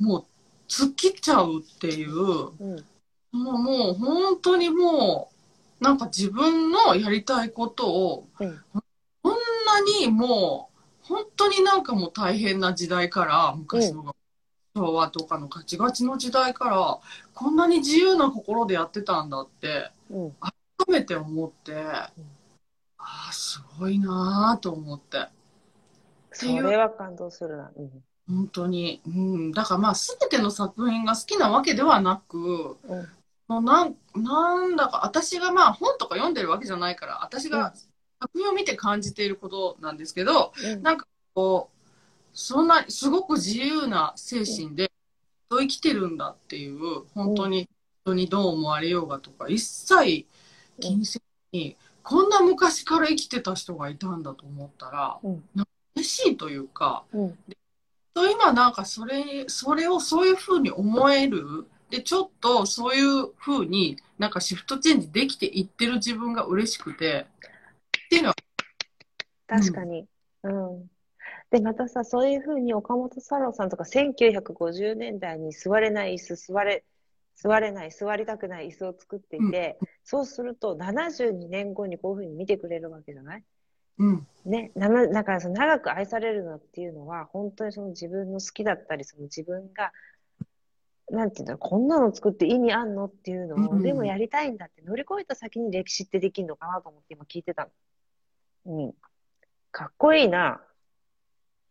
[0.01, 0.25] もう
[0.67, 2.85] 突っ切っちゃうっていう、うん。
[3.33, 5.40] もうもう本当にもう、
[5.81, 8.61] なんか自分のやりたいことを、うん
[9.23, 14.15] こんなにもう、本当になんかもう大変な時代から、昔の
[14.75, 16.99] 昭和とかのガチガチの時代から、
[17.35, 20.33] こんなに自由な心でやってたんだって、うん。
[20.41, 20.53] 改
[20.89, 21.75] めて思って、
[22.97, 25.29] ああ、すごいなぁと思って。
[26.33, 27.71] それは感動するな。
[27.77, 28.05] うん。
[28.29, 29.03] 本当に。
[29.07, 29.53] うん。
[29.53, 33.09] だからまあ、すべての作品が好きなわけではなく、うん。
[33.51, 37.75] もうなん、なんだか、私がまあ本とか読んでるわけじゃないから、私うんが
[38.21, 41.81] 作品を見て感じていることなんですけど、うんなんかこう、
[42.33, 44.93] そんな、すごく自由な精神で、
[45.49, 46.79] どう生きてるんだっていう、
[47.13, 47.69] 本当に、
[48.05, 50.27] 人にどう思われようがとか、一切
[50.79, 55.45] 気にせずに、こんな昔から生きてた人がいたんだと思ったら、うん。
[55.97, 57.39] 嬉しいというか、うん。
[58.15, 61.67] と今なんかそれ、それをそういうふうに思える。
[61.91, 67.27] で、ちょっとそういうふうになんかシフトチェンジできていってる自分が嬉しくて、
[68.07, 68.35] っていうのは、
[69.47, 70.07] 確かに。
[70.45, 70.91] うん。
[71.51, 76.85] で、またさ、そういうふうに岡本太郎さんとか1950年代に座れない椅子、座れ、
[77.35, 83.45] 座れない、座りたくない椅子を作っていて、そうすると72年後にこういうふうに見てくれるわけじゃない？
[83.99, 89.93] うん、ね、ななだからその長く愛されるのっていうのは、本当にその自分の好きだったり、その自分が、
[91.11, 97.69] なんていうんだこんなの作って意味あんのっていうのを、うんでもやりたいんだって乗り越えた先に歴史ってできるのかなと思って今聞いてた
[98.67, 98.85] の。
[98.87, 98.95] うん。
[99.73, 100.61] かっこいいな。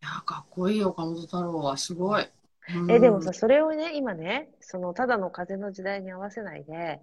[0.02, 2.24] いや、かっこいい岡本太郎はすごい。
[2.76, 7.02] うんえ、でもさ、それをね、今ね、その、ただの風の時代に合わせないで、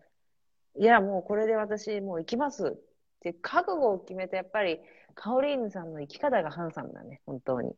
[0.78, 2.78] いや、もうこれで私、もう行きますっ
[3.20, 4.80] て覚悟を決めて、やっぱり、
[5.14, 7.70] カオリーヌさんの生き方がハンサムだね、本当に。
[7.70, 7.76] あり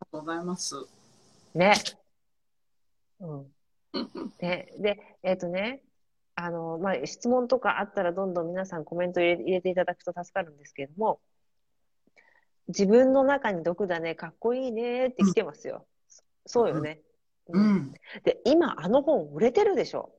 [0.00, 0.74] がとうございます。
[1.54, 1.74] ね。
[3.20, 3.46] うん。
[4.40, 5.82] ね、で、えっ、とね、
[6.34, 11.20] あの、まあ、質問とかあったらどんどん皆さんコメント入れ入れていただくと助かるんですけれども、
[12.68, 15.86] 自分の中に毒だね、かっこいいねって来てますよ。
[16.46, 17.00] そうよね。
[17.48, 17.92] ううんん。
[18.24, 20.12] で、今、あの本売れてるでしょ。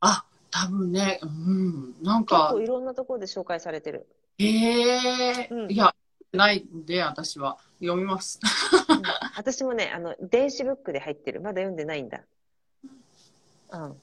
[0.00, 2.02] あ、多分ね、うん。
[2.02, 4.06] なん結か構、いろんなところで紹介されてる。
[4.38, 5.94] へえ、うんいや、
[6.32, 7.58] ないんで、私は。
[7.78, 8.40] 読みます。
[8.88, 9.02] うん
[9.36, 11.40] 私もね、あの、電子ブックで入ってる。
[11.40, 12.24] まだ読んでないんだ。
[13.70, 14.00] うん。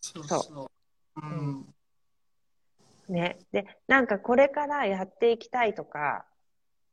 [0.00, 0.70] そうそうそ
[1.16, 1.20] う。
[1.20, 1.74] うん。
[3.08, 3.38] ね。
[3.52, 6.24] で、なんかこれからやっていきたいとか、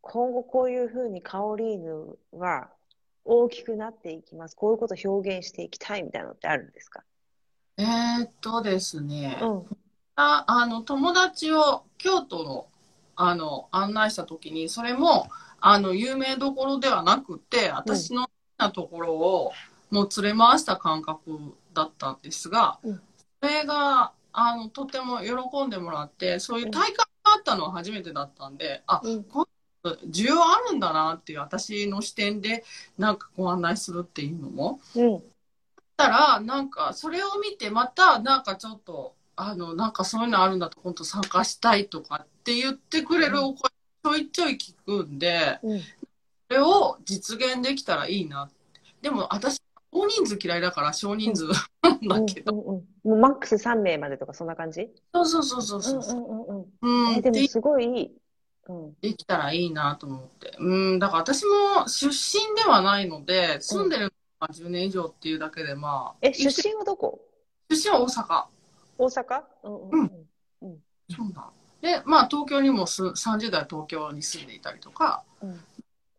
[0.01, 2.69] 今後こういうふうにカオリーヌは
[3.25, 4.55] 大きくなっていきます。
[4.55, 7.03] こういうことを表現していきたいみたいなのってあるんですか？
[7.77, 9.65] えーっとですね、うん。
[10.15, 12.67] あ、あの、友達を京都の、
[13.15, 15.27] あの、案内したときに、それも、
[15.61, 19.53] あの、有名どころではなくて、私の好きなところを、
[19.89, 23.01] もう連れ回した感覚だったんですが、うん
[23.41, 29.25] それが、あの、とても喜んでもらって、そういう体感があったのは初めてだったんで、あ、うん。
[30.09, 32.65] 需要あるんだなっていう私の視点で
[32.97, 34.81] なんかご案内するっていうのも。
[34.95, 35.23] うん。
[35.95, 43.69] たら、なんかそれを見てまたなんかちょっと、あの、なんかそういうのあるんだと本当参加したいとかって言ってくれるお声
[44.03, 45.79] ちょいちょい聞くんで、うん。
[45.79, 45.85] そ
[46.49, 48.55] れを実現できたらいいなって。
[49.01, 49.61] でも私、
[49.91, 51.45] 大人数嫌いだから少人数
[51.81, 52.53] なん だけど。
[52.53, 54.89] うんうんうんもうマックス3名までとかそんな感じ？
[55.13, 56.21] そうそうそうそううんそうう。
[56.21, 57.07] んうんうん。
[57.09, 58.11] うん、え、ででもすごい。
[58.67, 58.93] うん。
[59.01, 60.55] できたらいいなと思って。
[60.59, 64.03] うん、だから私も出身ではないので、住んでる
[64.41, 66.15] のが10年以上っていうだけで、まあ。
[66.21, 67.19] え、出身はどこ？
[67.69, 68.45] 出身は大阪。
[68.97, 69.43] 大阪？
[69.63, 70.11] うんうん
[70.61, 70.83] うん。
[71.09, 71.49] そうだ。
[71.81, 75.59] で、まあ東京にもす30代東京に住んでいたりとか、うん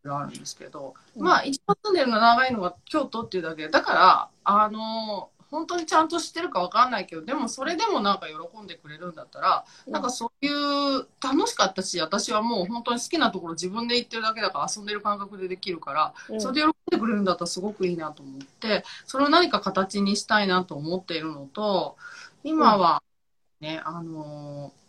[0.08, 1.22] あるんですけど、うん。
[1.22, 3.62] まあ一番住んでるの長いのが京都っていうだけ。
[3.64, 16.40] で、だから、あの、本当にちゃんと知ってるかわかんないけど、でもそれでもなんか喜んでくれるんだったら、なんかそういう楽しかったし、私はもう本当に好きなところ自分で行ってるだけだから遊んでる感覚でできるから、うん。
[16.40, 21.96] それで喜んでくれるんだったらすごくいいなと思って、それを何か形にしたいなと思っているのと、
[22.44, 23.02] 今は
[23.60, 24.80] ね、あのー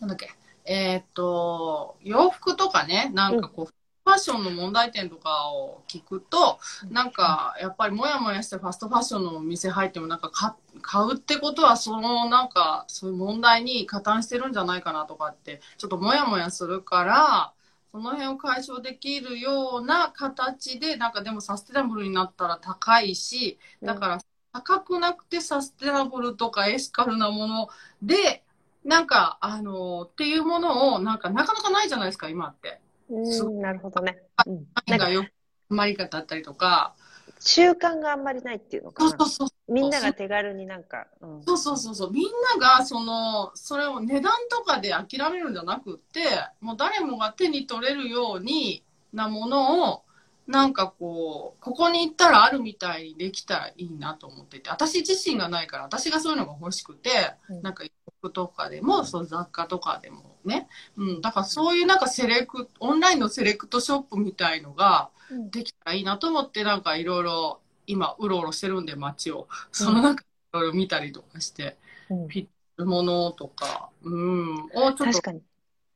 [0.00, 0.30] なんだっけ、
[0.66, 3.74] えーっと、洋服とかね、なんかこう、
[4.06, 17.52] ファッションの問題点とかを聞くと、なんか、やっぱりもやもやしてファストファッションのお店入っても、なんか買買うってことは、そのなんか、そういう問題に加担してるんじゃないかなとかって、ちょっともやもやするから、
[17.90, 24.18] その辺を解消できるような形で、なんかでもサステナブルになったら高いし、だから
[24.52, 27.68] 高くなくてサステナブルとかエシカルなもの
[28.02, 28.44] で、
[28.84, 32.80] なんか、あのっていうものを、なんかなかなかないじゃないですか、今って。
[33.08, 34.18] うん、なるほどね。
[34.46, 34.66] うん。
[34.86, 35.30] なんかよく、
[35.68, 36.94] まり方だったりとか。
[37.40, 39.44] 習慣があんまりないっていうのかなそうそ。
[39.44, 39.72] うそう。
[39.72, 41.42] みんなが手軽になんか、うん。
[41.44, 42.12] そうそうそうそう。
[42.12, 42.24] みん
[42.60, 46.20] なが、その、それを値段とかで諦めるんじゃなくって、
[46.60, 48.82] もう誰もが手に取れるように
[49.12, 50.02] なものを、
[50.46, 57.90] なんかこう、ここに行ったらあるみたいにできたらいいなと思ってて、私自身がないから、私がそういうのが欲しくて、うんなんか洋
[58.20, 65.50] 服とかでも、そう雑貨とかでもね、うん、だからそういうなんかセレク、オンラインのセレクトショップみたいのがうん。
[65.50, 69.48] できたらいいなと思って、なんかいろいろ今、うろうろしてるんで、街を。
[69.72, 71.76] その中、いろいろ見たりとかして、
[72.08, 72.28] うん。
[72.28, 75.42] 着るものとか、うん、をちょっと、確かに。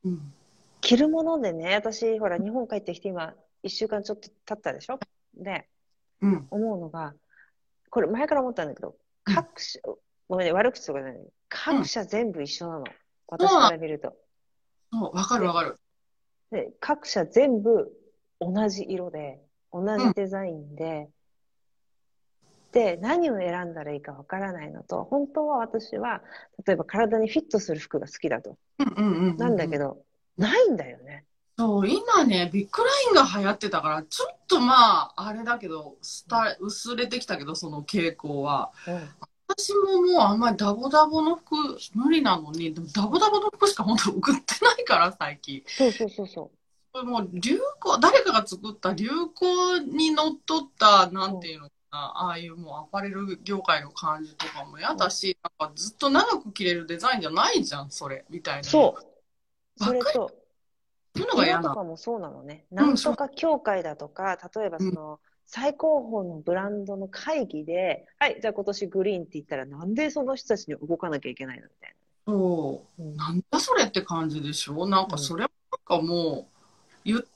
[0.03, 0.33] うん、
[0.81, 3.33] 着るものでね、私、ほら、日本帰ってきて今、
[3.63, 4.99] 一週間ちょっと経ったでしょ？
[5.33, 5.69] で、
[6.21, 7.13] うん、思うのが、
[7.89, 8.97] これ前から思ったんだけど、
[9.27, 9.33] うん。
[9.33, 9.79] 各社、
[10.27, 11.21] ごめんね、悪口とかじゃない。
[11.47, 12.79] 各社全部一緒なの。
[12.79, 13.59] うなの。
[13.61, 14.13] から見ると。
[14.91, 15.79] わかるわかる。
[16.51, 17.91] で、各社全部
[18.39, 21.09] 同じ色で、同じデザインで、
[22.71, 26.21] で、何を選んだらいいかわからないのと、本当は私は、
[26.65, 28.57] 例えば体にフィットする服が好きだと。
[28.79, 29.37] うんうんうんうん。
[29.37, 30.03] なんだけど、
[30.37, 31.25] ないんだよね。
[31.57, 38.71] そう、今ね、ビッグラインが流行ってたから、ちょっとまあ、あれだけど、スタ薄れてきたけど、その傾向は。
[38.87, 39.09] うん。
[39.57, 41.55] 私ももうあんまりダボダボの服
[41.93, 45.63] 無理なのに、でもダボダボの服しか本当送ってないから、最近。
[45.67, 46.51] そうそうそうそ
[46.93, 58.63] これもう流行、誰かが作った流行にのっとった、なんていうのかな、ああいうもうアパレル業界の感じとかも嫌だし、なんかずっと長く着れるデザインじゃないじゃん、それ、みたいな。
[58.63, 58.67] う。
[58.67, 59.83] そう。
[59.83, 60.31] それと、そ
[61.15, 61.75] ういうのが嫌色とな。
[61.75, 62.65] かもそうなのね。
[62.71, 65.19] んなんとか協会だとか、例えばその、
[65.53, 71.95] 最高峰のブランドの会議で、はい、じゃあ今年グリーンって言ったら、なんでその人たちに動かなきゃいけないのみたい
[72.25, 73.01] そう。
[73.01, 73.05] な。
[73.05, 74.87] うんなんだそれって感じでしょ？
[74.87, 75.49] なんかそれも
[75.89, 77.27] なんかもう、ゆ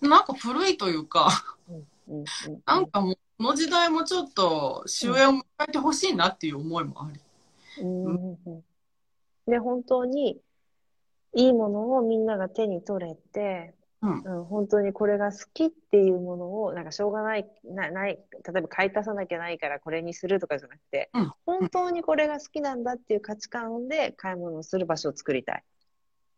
[0.00, 1.28] なんか古いというか、
[1.68, 1.76] うん
[2.08, 2.24] うん
[2.64, 7.20] なんかもう、この時代もちょっと終焉を迎えてほしいなっていう思いもあり。
[7.82, 8.64] うんうんうん
[9.48, 10.40] で、本当に、
[11.34, 13.74] いいものをみんなが手に取れて、
[14.06, 25.64] うんうん、本当にこれが好きっていうものを、なんかしょうがない、な、ない、例えば買い足さなきゃないからこれにするとかじゃなくて、うん本当にこれが好きなんだっていう価値観で買い物をする場所を作りたい。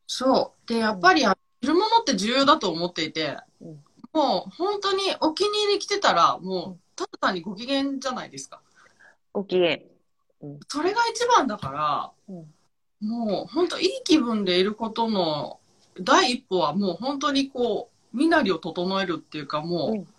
[0.06, 0.68] そう。
[0.68, 8.62] で、やっぱり、あ着るものって重要だと思っていて、うんもう本当にお気に入り着てたら、もうんう、ただ単にご機嫌じゃないですか。
[9.32, 9.80] ご機嫌。
[10.66, 12.54] それが一番だから、うん
[13.00, 15.60] もう本当いい気分でいることの
[16.00, 20.04] 第一歩はもう本当にこう、身なりを整えるっていうかもう、うん。
[20.04, 20.10] 好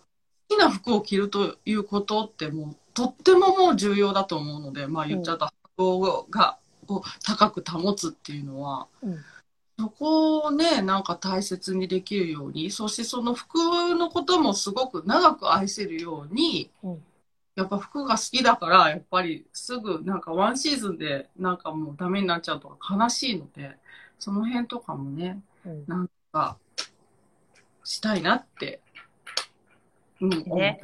[0.50, 6.58] きな服を着るということってもう、とってももう重要だと思うので、まあ言っちゃった、をが、
[6.88, 9.18] を高く保つっていうのは、うん。
[9.78, 13.58] そこをね、なんか大切にできるように、そしてその服
[13.96, 17.04] のこともすごく長く愛せるように、うん。
[17.56, 23.78] やっぱ服が好きだから、やっぱりすぐなんかワンシーズンでなんかもうダメになっちゃうとか悲しいので、
[24.18, 25.44] その辺とかもね、うん
[25.88, 26.58] なんか
[27.84, 28.80] したいなって、
[30.22, 30.82] うん、ね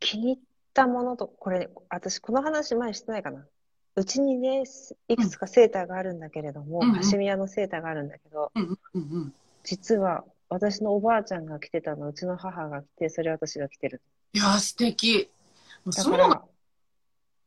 [0.00, 0.38] 気に入っ
[0.74, 3.46] たものと、これ、私この話前してないかな。
[3.96, 4.62] うちにね、
[5.08, 9.34] いくつかセーターがあるんだけれども、うんうんカシミヤのセーターがあるんだけど、うんうんうん。
[9.64, 14.00] 実は私のおばあちゃんが着てたの、うちの母が着て、それ私が着てる。
[14.32, 15.28] いや、素敵。
[15.84, 16.42] だから、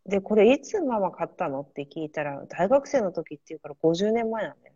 [0.06, 4.71] で、これいつママ買ったのって聞いたら、大学生の時っていうから50年前なんだ。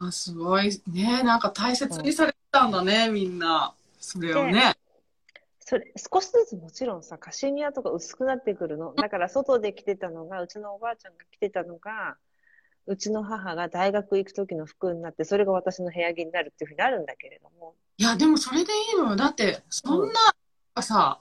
[0.00, 0.80] あ、すごい。
[0.86, 3.74] ねなんか大切にされてたんだね、みんな。
[3.98, 4.74] それをね。
[5.60, 8.94] それ、少しずつもちろんさ、カシミヤとか薄くなってくるの。
[8.94, 12.16] だから外で着てたのが、うちのおばあちゃんが着てたのが、
[12.86, 17.74] うちの母が大学行く時の服になって、それが私の部屋着になるっていうふうになるんだけれども。
[17.98, 19.16] いや、でもそれでいいのよ。
[19.16, 20.08] だって、そん
[20.74, 21.18] な、さ、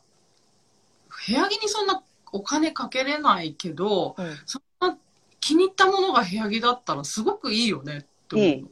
[1.28, 2.01] 部屋着にそんな
[2.32, 4.38] お金かけれないけど、うん。
[4.45, 4.97] そんな
[5.41, 8.05] 気に入ったものが部屋着だったらすごくいいよね
[8.36, 8.65] いい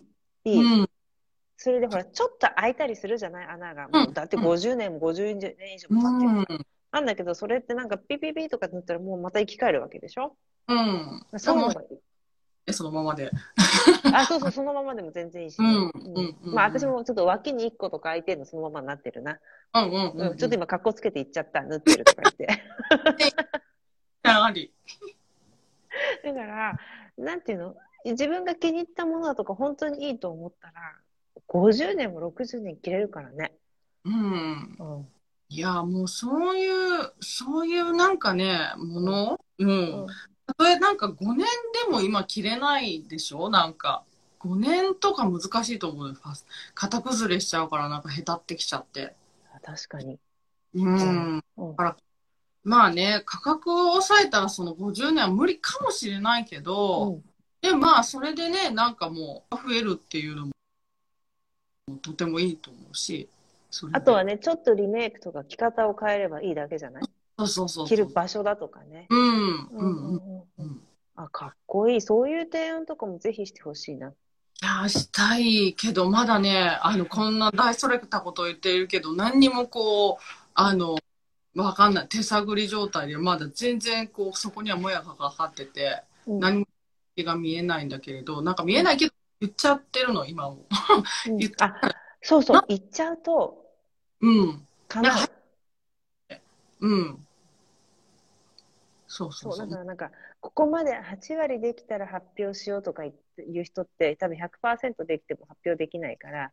[0.43, 0.79] いい。
[0.79, 0.89] うん。
[1.57, 3.47] それでほら、ちょっと開いたりするじゃない？
[3.47, 3.87] 穴が。
[3.87, 6.57] もうだって50年も50年以上うも経ってる。
[6.59, 6.65] ん。
[6.91, 10.35] なんだけど、それってなんかピピピとか塗ったらもうまた生き返るわけでしょ？
[10.67, 11.21] うん。
[11.37, 11.81] そういうのが
[12.67, 13.31] えそのままで。
[14.11, 19.39] あ、そうそう、そのままでも全然いいしね、うんうんうんまあ私もちょっと脇に1個とか開いてるのそのままになってるな。
[19.73, 20.27] うんうんうん。
[20.31, 22.47] うん、ちょっと今格好つけて言っちゃった、塗ってるとか言って。
[24.23, 24.73] やはり。
[26.23, 26.79] だから、
[27.17, 27.75] なんていうの？
[28.11, 30.73] 自分が気に入ったものだとか本当にいいと思ったら、
[31.47, 33.53] 50年も60年着れるからね。
[34.03, 34.75] うん。
[34.79, 35.07] うん。
[35.49, 40.05] いや、もうそういう、そういうなんかね、もの、うん。
[40.47, 41.47] たとえなんか5年
[41.87, 43.49] でも今着れないでしょ？
[43.49, 44.03] なんか。
[44.39, 46.15] 5年とか難しいと思う
[46.75, 49.15] 型崩れしちゃうからなんかへたってきちゃって。
[49.63, 50.19] 確かに。
[50.75, 51.41] うん。
[51.57, 51.75] うん。
[52.63, 57.23] まあね、価格を抑えたらその50年は無理かもしれないけど、うん
[57.69, 60.51] で、まあそれでね、なんかもう増えるっていうのも
[62.01, 63.29] とてもいいと思うし。
[63.91, 67.03] あとはね、ちょっとリメイクとか着方を変えればいいだけじゃない？
[67.37, 67.97] そうそうそうそう。
[67.97, 69.07] 着る場所だとかね。
[69.09, 69.19] うん。
[69.19, 70.15] ううんん。
[70.15, 70.43] うん。
[70.59, 70.81] うん
[71.17, 72.01] あ、かっこいい。
[72.01, 74.09] そういう提案とかもぜひしてほしいな。
[74.09, 74.11] い
[74.61, 80.97] や、したいけど、まだね、あの、こんな大それたことを言っているけど、何にもこう、あの、
[81.55, 82.07] わかんない。
[82.09, 86.74] 手探り状態で、まだ全然こう、そこにはもやがかかってて、うん何も先
[87.23, 90.65] が見えないんだけれど、なんか見えないけど、言っちゃってるの、今も。
[91.25, 91.79] うん 言っあ、
[92.21, 92.65] そうそう。
[92.67, 93.65] 言っちゃうと、
[94.21, 94.67] うん。
[94.87, 96.87] かなう。
[96.87, 97.27] うん。
[99.07, 99.69] そうそそうう、そう。
[99.69, 100.11] だからなんか、
[100.41, 106.51] ここまで8割できたら発表しようとか言って言う人って、多分100%できても発表できないから、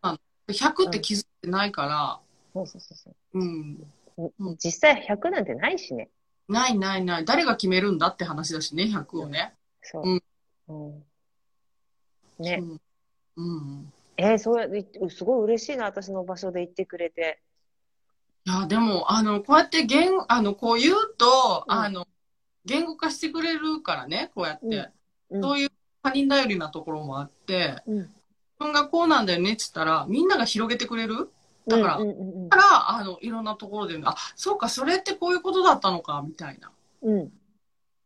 [0.49, 2.21] 100って気づいてないから、
[2.55, 3.39] そうそうそうそう。
[3.39, 3.93] うん。
[4.39, 6.11] うん実際100なんてないしね。
[6.49, 7.25] ないないない。
[7.25, 9.55] 誰が決めるんだって話だしね、100をね。
[9.81, 10.09] そう。
[10.09, 10.23] うん
[10.73, 12.63] うんね。
[13.37, 13.51] うん。
[13.59, 13.93] うん。
[14.17, 17.41] えー、そうや、いすごい嬉しいな、私の場所で言ってくれて。
[18.45, 22.07] いや、でも、あの、こうやって言、あの、こう言うと、うんあの、
[22.65, 24.67] 言語化してくれるからね、こうやって。
[24.67, 24.93] うん
[25.41, 25.69] そういう
[26.03, 27.97] 他人頼りなところもあって、うん。
[27.97, 28.11] 自
[28.59, 31.31] 分がこうなんだよねって言ったら、みんなが広げてくれる？
[31.67, 36.71] だからうんうんだから、あの、いろんなところで、あ、そうか、それってこういうことだったのか、みたいな。
[37.01, 37.15] うん。
[37.21, 37.33] うん。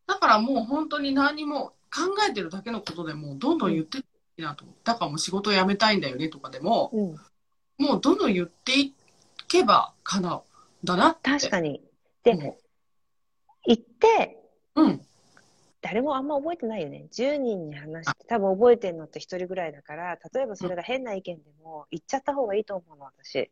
[0.06, 4.02] だからもう本当に何も考えてるだけのことでもうどんどん言ってい
[4.38, 4.76] いなと思う。
[4.84, 7.16] だからもう仕事を辞めたいんだよねとかでも、うん。
[7.78, 8.94] もうどんどん言ってい
[9.48, 10.42] けば叶う。
[10.84, 11.30] だなって。
[11.30, 11.82] 確かに。
[12.22, 12.54] で、うん
[13.68, 14.38] 行って、
[14.76, 15.00] うん。
[15.82, 17.06] 誰もあんま覚えてないよね。
[17.12, 23.34] 10人に話して、多分覚えてるのって1人ぐらいだから、例えばそれが変な意見でも、言っちゃった方がいいと思うの、私。
[23.36, 23.50] い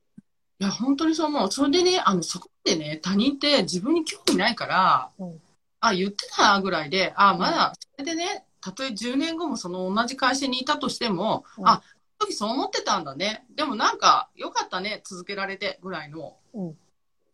[0.59, 1.51] や、本当にそう思う。
[1.51, 5.41] それでね、あの、そこでね、他人って自分に興味ないから、うん
[5.89, 11.83] あ、言ってたぐらいで、あ、まだ、それでね、たとえ10年後もその同じ会社にいたとしても、うんあ、
[12.21, 13.45] その時そう思ってたんだね。
[13.55, 16.77] でもなんか、よかったね、続けられて、ぐらいの、うん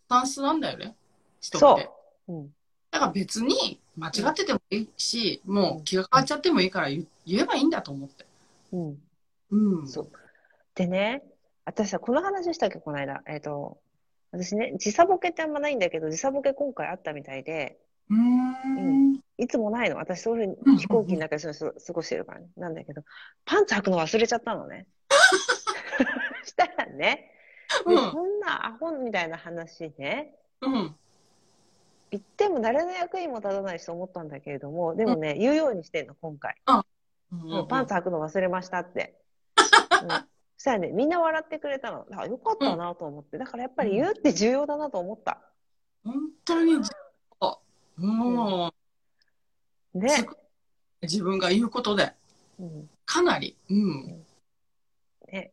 [0.06, 0.96] スタンスなんだよね、
[1.40, 1.88] 人そって。
[2.26, 2.32] う。
[2.32, 2.54] うん。
[2.90, 8.26] だから別に間違っててもいいし、もう気が変わっちゃってもいいから言言えばいいんだと思って。
[8.72, 9.02] うん。
[9.50, 9.88] うん。
[9.88, 10.10] そう。
[10.74, 11.22] でね、
[11.64, 13.22] 私さ、この話したっけ、この間。
[13.28, 13.78] えっ、と、
[14.32, 17.78] 私ね、時差ボケってあんまないんだけど、時差ボケ今回あったみたいで、
[18.10, 19.20] うーん。
[19.38, 19.96] いつもないの？
[19.96, 22.48] 私そういうふううんに飛行機の中で過ごしてるからね。
[22.56, 23.02] なんだけど、
[23.44, 24.86] パンツ履くの忘れちゃったのね。
[26.44, 27.30] したらね、
[27.86, 30.96] でうんそんなアホみたいな話ね、うん。
[32.10, 36.56] 言っても誰の役にも立たないしと思ったんだけれども、でもね、言うようにしてんの、今回。
[37.30, 39.16] もうパンツ履くの忘れましたって。
[40.02, 40.08] うん
[40.56, 42.06] そしたらね、みんな笑ってくれたの。
[42.14, 43.38] あ、よかったなと思って。
[43.38, 45.40] だからやっぱり言うって重要だなと思った。
[46.04, 46.74] 本当に、
[48.06, 48.72] も
[49.94, 50.08] う、ね。
[50.08, 50.36] すごい
[51.02, 52.12] 自分が言うことで、
[52.58, 54.24] うんかなり、うん。
[55.32, 55.52] ね。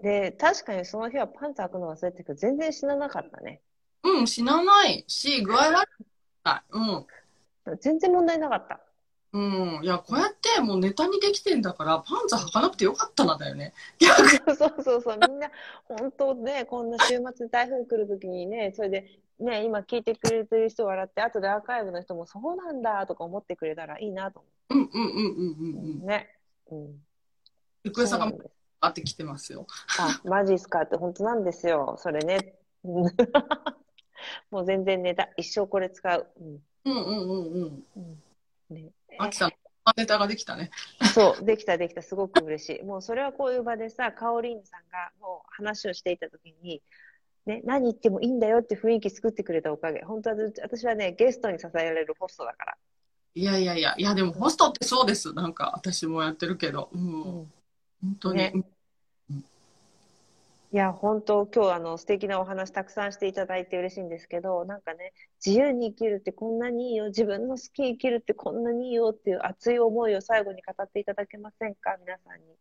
[0.00, 3.60] で、確かにその日はパンツ履くの忘れてるけど、全然死ななかったね。
[4.04, 6.06] うん、死なないし、具合悪く
[6.44, 6.62] ない。
[6.70, 7.76] うん。
[7.78, 8.80] 全然問題なかった。
[9.34, 9.80] うん。
[9.82, 13.74] いや、こうやってもうネタにできてんだから、パンツ履かなくてよかったな、だよね。
[14.00, 15.50] そ うそうそうそう、みんな、
[15.84, 26.04] 本当ね、こんな週末台風来るときにね、それで、ね、今聞いてくれてる人笑って、後でアーカイブの人もそうなんだとか思ってくれたらいいなと思うんうんうんうんうんうう。
[26.04, 26.06] ん。
[26.06, 26.28] ね。
[26.70, 27.02] うん。
[27.84, 28.32] ゆくえさんが
[28.80, 29.66] あってきてますよ。
[29.98, 31.96] あ、マジっすかって本当なんですよ。
[31.98, 32.58] それね。
[32.84, 33.12] う ん
[34.50, 36.26] もう全然ネタ、一生これ使う。
[36.40, 36.62] うん。
[36.84, 37.84] うんうんうんうん。
[37.96, 38.22] うん。
[38.70, 38.90] ね。
[39.18, 39.52] あきさん、
[39.96, 40.70] ネタができたね。
[41.14, 42.82] そう、できたできた、すごく嬉しい。
[42.82, 46.82] もうそれはこういう場でさ、カオリーヌさんがもう話をしていたときに、
[47.48, 50.00] ね、何言ってもいいんだよって雰囲気作ってくれたおかげ。
[50.00, 52.76] 本当はず私はね、ゲストに支えられるホストだから。
[53.34, 55.32] いやいやいや、いやでもホストってそうです。
[55.32, 56.90] なんか私もやってるけど。
[56.92, 57.22] うん。
[57.22, 57.52] うん
[58.00, 58.38] 本当に。
[58.38, 58.52] ね
[60.70, 72.58] いや、本当、今日あの素敵なお話たくさんしていただいて嬉しいんですけど、なんかね、自由に生きるってこんなにいいよ、自分の好きに生きるってこんなにいいよっていう熱い思いを最後に語っていただけませんか、皆さんに。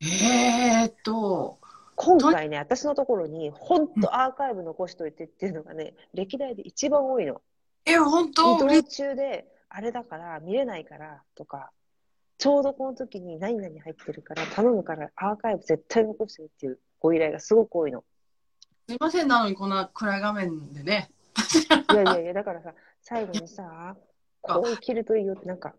[0.00, 1.58] えーっと、
[1.96, 7.40] 今回ね、私のところに、本当アーカイブ残しといてっていうのがね、歴代で一番多いの。
[7.86, 11.72] え、本当移動中で、あれだから、見れないからとか、
[12.38, 18.04] ちょうどこの時に何々入ってるから、頼むからアーカイブ絶対残してっていうご依頼がすごく多いの。
[18.88, 21.10] すいません、なのにこんな暗い画面でね。
[21.92, 23.96] いやいやいや、だからさ、最後にさ、
[24.42, 25.74] こう生きるといいよって、なんか、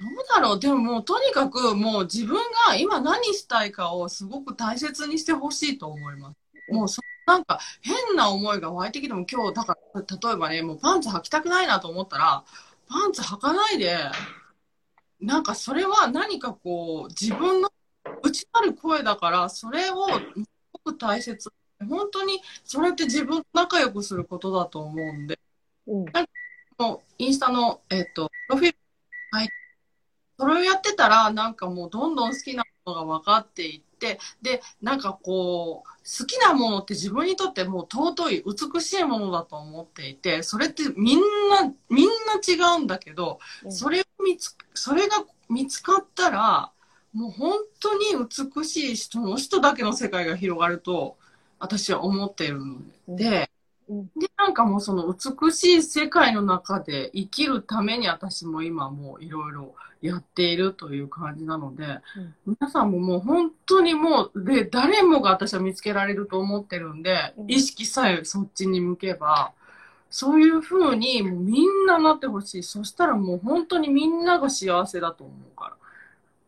[0.00, 0.60] どうだろう？
[0.60, 2.36] でももうとにかくもう自分
[2.68, 6.36] が今何したいかをすごく大切にしてほしいと思います。
[6.72, 12.44] もうそなんか変な思いが湧いてきても今日だから例えばねもうパンツ履きたくないなと思ったら
[12.88, 13.98] パンツ履かないで
[15.20, 17.68] なんかそれは何かこう自分の
[18.22, 20.12] 内なる声だからそれをす
[20.84, 21.50] ごく大切
[21.86, 25.38] 本当にそれって自分と仲良くすることだと思うんで
[25.86, 26.04] うん、
[26.78, 28.78] もうインスタの、えっと、プロフィール
[29.32, 29.48] はい。
[30.38, 43.72] それをやってたら、なんかもうどんどん好きなものが分かっていって、で、なんかこう、好きなものって自分にとってもう尊い、美しいものだと思っていて、それってみんな、みんな違うんだけど、うん。
[43.72, 46.72] それを見つ、それが見つかったら、
[47.12, 48.04] もう本当に
[48.56, 51.16] 美しい人の人だけの世界が広がると、
[51.58, 53.50] 私は思っているので、
[53.88, 54.06] うん。
[54.16, 62.00] で、なんかもうその美しい世界の中で生きるために私も今もういろいろやっているという感じなので、
[62.46, 69.52] 皆さんももう本当にもう、で、誰もが私は見つけられると思ってるんで、うん意識さえそっちに向けば、
[70.10, 72.62] そういう風にもうみんななってほしい。
[72.62, 75.76] そしたらもう本当にみんなが幸せだと思うから。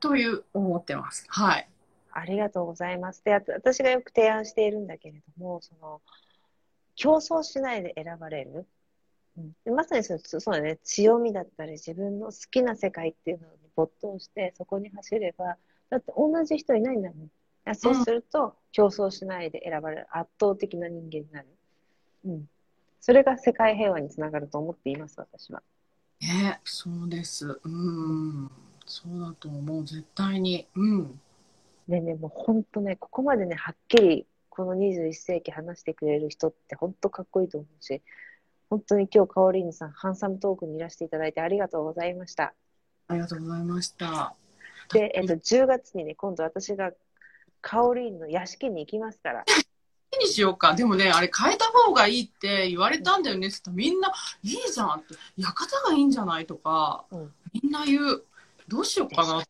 [0.01, 1.27] という思ってます。
[1.29, 1.69] はい。
[2.13, 3.23] ありがとうございます。
[3.25, 6.01] で、私がよく提案しているんだけれども、その、
[6.97, 8.67] 競争しないで選ばれる。
[9.41, 15.57] うん、でまさにそのそうだね、強みだったり、自分の好きな世界っていうのに没頭して、そこに走れば、
[15.89, 17.31] だって同じ人いないんだもん。
[17.65, 21.49] あそうすると、競争しないで選ばれる圧倒的な人間になる。
[22.25, 22.49] うん。
[23.01, 25.63] それが世界平和につながると思っています、私は。
[26.21, 27.61] ね、そうです。
[27.65, 28.51] うん。
[28.87, 29.85] そうだと思う。
[29.85, 30.67] 絶対に。
[30.75, 31.21] うん。
[31.89, 38.03] ねね、もう本当ね、ここまでね、はっきりこの21世紀話してくれる人って本当かっこいいと思うし、
[38.71, 42.55] 本当に今日、カオリーヌさん、ハンサムトークにいらしていただいてありがとうございました。
[43.09, 44.37] ありがとうございました。
[44.93, 46.93] で、えっと、10月にね、今度私が
[47.61, 49.45] カオリーヌの屋敷に行きますから、
[50.13, 50.75] 何にしようか。
[50.75, 54.13] でもね、あれ変えた方がいいって言われたんだよねって言ったらみんな、
[54.45, 58.23] いいじゃんって、館がいいんじゃないとか、うんみんな言う。
[58.69, 59.43] どうしようかな。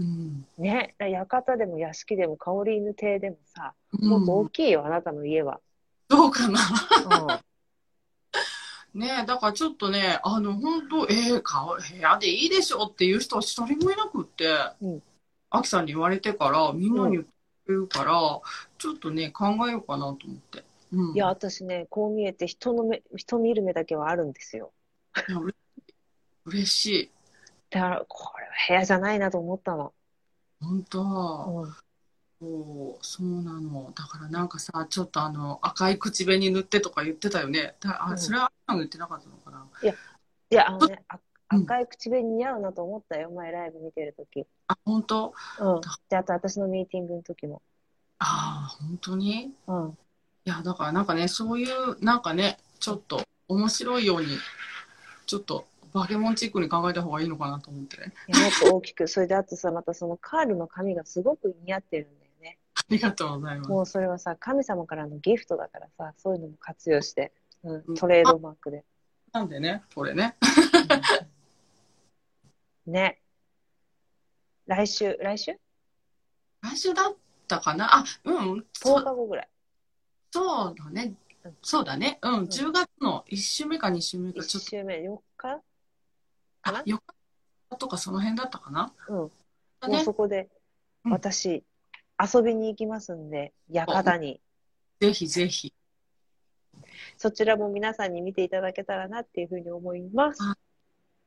[0.00, 0.44] うん。
[0.58, 5.60] ね、館でも屋敷でもカオリーヌ邸でもさ、もっとうん、大きいよ、あなたの家は。
[6.08, 6.58] どうかな。
[8.96, 14.46] うんねだからちょっとね、あの、本当えー、か部屋でいいでしょっていう人は一人もいなくって、
[14.80, 15.02] うん
[15.48, 17.30] アキさんに言われてから、みんなに言って
[17.68, 18.40] るから、
[18.78, 20.64] ちょっとね、考えようかなと思って。
[20.92, 21.14] うん。
[21.14, 24.72] いや、私ね、こう見えて人の目、人見る目だけはあるんですよ。
[26.44, 27.10] 嬉しい。
[27.70, 29.94] だから、これは部屋じゃないなと思ったの。
[30.60, 31.85] 本当、うん
[32.38, 33.92] そう、そうなの。
[33.94, 37.74] だからなんかさ、ちょっとあの、赤い口紅塗ってとか言ってたよね。
[37.80, 39.66] だあ、うんそれはあん言ってなかったのかな。
[39.82, 39.86] い
[40.54, 41.18] や、あのね、あ
[41.52, 44.44] うん赤い口紅似合うなと思ったよ、前ライブ見てるとき。
[44.66, 45.32] あ、本当？
[45.60, 45.80] うん。
[46.08, 47.62] で、あと私のミーティングの時も。
[48.18, 49.52] ああ、本当に？
[49.66, 49.98] うん。
[50.44, 54.26] いや、だからなんかね、そういう、なんかね、ちょっと面白いように、
[55.26, 58.12] ちょっと、バケモンチックに考えた方がいいのかなと思ってね。
[58.28, 59.08] いやもっと大きく。
[59.08, 62.25] それであとさ、またそのカールの髪がすごく似合ってるんだよね。
[62.88, 63.70] ありがとうございます。
[63.70, 67.32] もうそれはさ、神様からのギフトだからさ、そういうのも活用して、
[67.64, 68.84] う、うんんトレードマークで。
[69.32, 70.36] なんでね、これね。
[72.86, 73.20] ね。
[74.66, 75.58] 来週、来週？
[76.62, 77.16] 来週だっ
[77.48, 77.96] たかな？
[77.96, 79.48] あ、うん、そ ?10 う日後ぐらい。
[80.30, 81.14] そうだね
[81.44, 81.56] うん。
[81.62, 82.18] そうだね。
[82.22, 85.20] うん、10月の1週目か2週目か、ちょ1っと、週目、4日？
[85.36, 85.60] か
[86.62, 86.98] あな、よ
[87.68, 88.92] かとかその辺だったかな？
[89.08, 89.16] うん。
[89.16, 89.30] も
[89.82, 90.48] うね、そこで、
[91.04, 91.64] うん私、
[92.18, 94.40] 遊びに行きますんで、館に。
[95.00, 95.72] ぜひぜひ。
[97.18, 100.42] そちらも皆さんに見ていただけたらなっていうふうに思います。
[100.42, 100.56] あ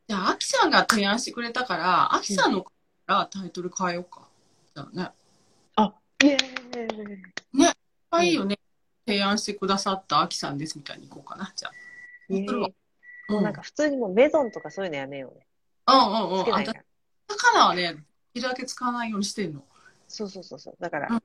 [0.07, 2.71] じゃあ、アキさんが提案してくれたから、アキさんのか
[3.05, 4.27] らタイトル変えようか。
[4.75, 5.11] じゃあね。
[5.75, 8.59] あ、イエーイいいよね。
[9.05, 11.51] 提案してくださったアキさんですみたいにいこうかな。
[11.55, 11.71] じゃあ。
[12.29, 12.45] イエ
[13.29, 15.45] もうなんか普通にもうメゾンとかそういうのやめようね。
[15.87, 16.39] うんうんうん。
[16.39, 16.83] あつけないから。
[17.27, 17.99] だからはね、で
[18.33, 19.63] きるだけ使わないようにしてんの。
[20.09, 20.75] そうそうそうそう。
[20.79, 21.23] だから、うん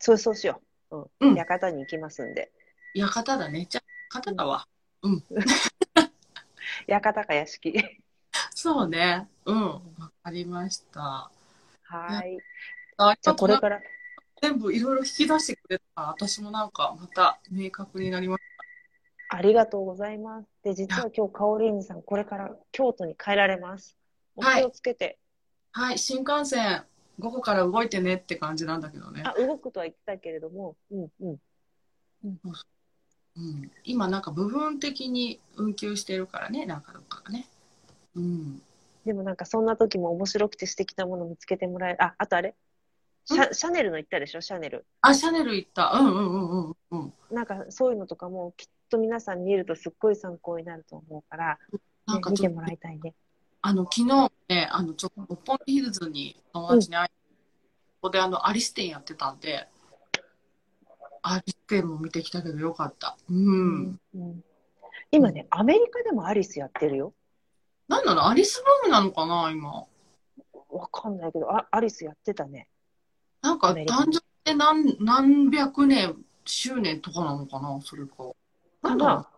[0.00, 0.60] そうそうしよ
[0.90, 0.96] う。
[0.96, 1.10] う。
[1.20, 2.52] うんん館に行きますんで。
[2.94, 3.66] 館だね。
[3.70, 3.80] じゃ
[4.10, 4.66] あ、館だわ。
[6.86, 7.72] 館か屋敷。
[8.54, 9.28] そうね。
[9.46, 9.60] うん。
[9.62, 9.80] わ
[10.22, 11.30] かりました。
[11.82, 12.38] はい。
[12.96, 13.80] あじゃあこれから、
[14.42, 18.40] 全部いろいろ引き出してくれたら、私もなんかまた明確になりまし
[19.30, 20.48] ありがとうございます。
[20.62, 23.96] で、実は今日、カオリーヌさん、これから京都に帰られます。
[24.36, 25.18] おはい気をつけて。
[25.72, 25.80] た。
[25.80, 26.84] はい、新幹線、
[27.18, 29.22] 午後から動いてねって感じなんだけどね。
[29.24, 31.36] あ、動くとは言ってたけれども、うんうん。
[33.36, 37.48] うん、今なんか部分的に運休してるからね、なんかどっかがね。
[38.14, 38.62] うん。
[39.04, 42.02] でもなんかそんな時も面白くて素敵なもの見つけてもらえる。
[42.02, 42.54] あ、あとあれ？
[43.26, 44.40] シャシャネルの言ったでしょ？
[44.40, 44.86] シャネル。
[45.00, 45.90] あ、シャネル行った。
[45.90, 47.12] うんうんうんうんうん。
[47.30, 51.58] なんかそういうのとかもきっと皆さん見るとすっごい参考になると思うから、
[52.06, 53.14] なんね見てもらいたいね。
[53.66, 57.14] あの、昨日ね、あの、ちょっと六本木ヒルズに友達に会い、こ
[58.02, 59.66] こであの、アリス店やってたんで、
[61.22, 63.16] アリス店も見てきたけどよかった。
[63.30, 63.98] うん。
[64.14, 64.44] うん
[65.10, 67.14] 今ね、アメリカでもアリスやってるよ。
[67.88, 68.28] なんなの？
[68.28, 69.86] アリスブームなのかな今？
[70.68, 72.68] わかんないけど、あアリスやってたね。
[73.40, 78.32] なんか誕生って何、何百年、周年とかなのかなそれか。
[78.82, 79.30] なんだ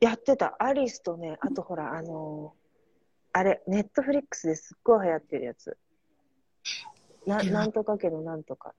[0.00, 0.56] やってた。
[0.58, 2.55] アリスとね、あとほら、あのー
[3.36, 5.76] あれ、ネットフリックスですっごい流行ってるやつ。
[7.26, 8.72] なえなんとかけどなんとか。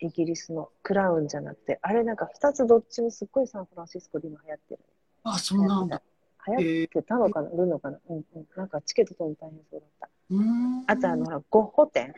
[0.00, 4.80] イギリスのクラウンじゃなくて、あれなんか2つどっちもすっごいサンフランシスコで今流行ってる。
[5.22, 6.02] あ、そうなんだ。
[6.46, 8.46] 流行ってたのかな、るのかな、うんうん。
[8.54, 10.10] なんかチケット取るの大変そうだった。
[10.28, 10.84] うん。
[10.88, 12.12] あとあの、ほら、ゴッホ展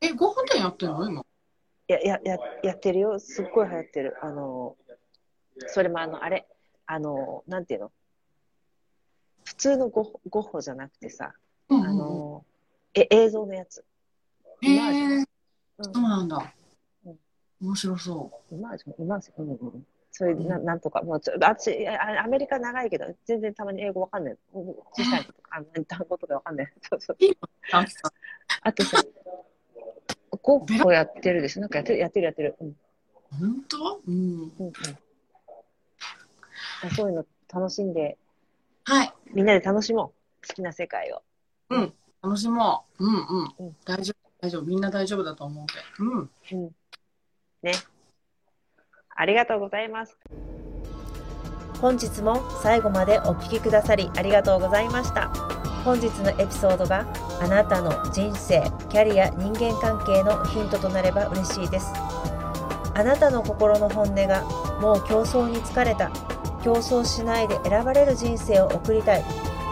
[0.00, 1.06] え、ご飯店やってんの？
[1.06, 1.26] 今。
[1.88, 3.18] や、や、や、やってるよ。
[3.18, 4.16] すっごい流行ってる。
[4.22, 4.76] あの、
[5.66, 6.46] それもあの、あれ、
[6.86, 7.92] あの、なんていうの？
[9.50, 11.34] 普通のゴゴッホじゃなくてさ、
[11.68, 12.44] うんあの、
[12.94, 13.84] え、映像のやつ。
[14.62, 15.24] へイマー
[15.82, 16.54] そうなんだ
[17.04, 17.18] うん。
[17.60, 19.86] 面白そイマージョン、イマージョン、うんうん。
[20.12, 24.36] それな、なんとか、もうちょ、あっち、あアメリカ長いけど、全然たまに英語わかんない。
[24.54, 26.72] うん小さいことか、 単語とかわかんない。
[26.88, 27.16] そうそう。
[28.62, 29.02] あとさ、
[30.42, 31.60] ゴッホやってるでしょ？
[31.60, 32.54] なんかやってる、やってる、やってる。
[32.60, 32.76] うん。
[33.40, 34.00] 本当？
[34.06, 34.14] うん。
[34.14, 34.72] うんうん。
[36.94, 38.16] そういうの楽しんで、
[38.84, 39.12] はい。
[39.32, 40.12] みんなで楽しも
[40.42, 40.46] う。
[40.46, 41.22] 好きな世界を。
[41.70, 41.92] うん。
[42.22, 43.04] 楽しもう。
[43.04, 43.54] うんうん。
[43.58, 44.30] うん大丈夫。
[44.40, 44.62] 大丈夫。
[44.62, 45.72] みんな大丈夫だと思うんで。
[45.98, 46.62] うん。
[46.62, 46.70] うん。
[47.62, 47.72] ね。
[49.14, 50.16] ありがとうございます。
[51.80, 55.28] 本日も最後までお聞きくださりありがとうございました。
[55.84, 57.06] 本日のエピソードが
[57.40, 61.86] あなたの人生、キャリア、人間関係のヒントとなれば嬉しいです。
[62.94, 64.42] あなたの心の本音が
[64.80, 66.10] もう競争に疲れた、
[66.62, 69.24] 競争しないで選ばれる人生を送りたい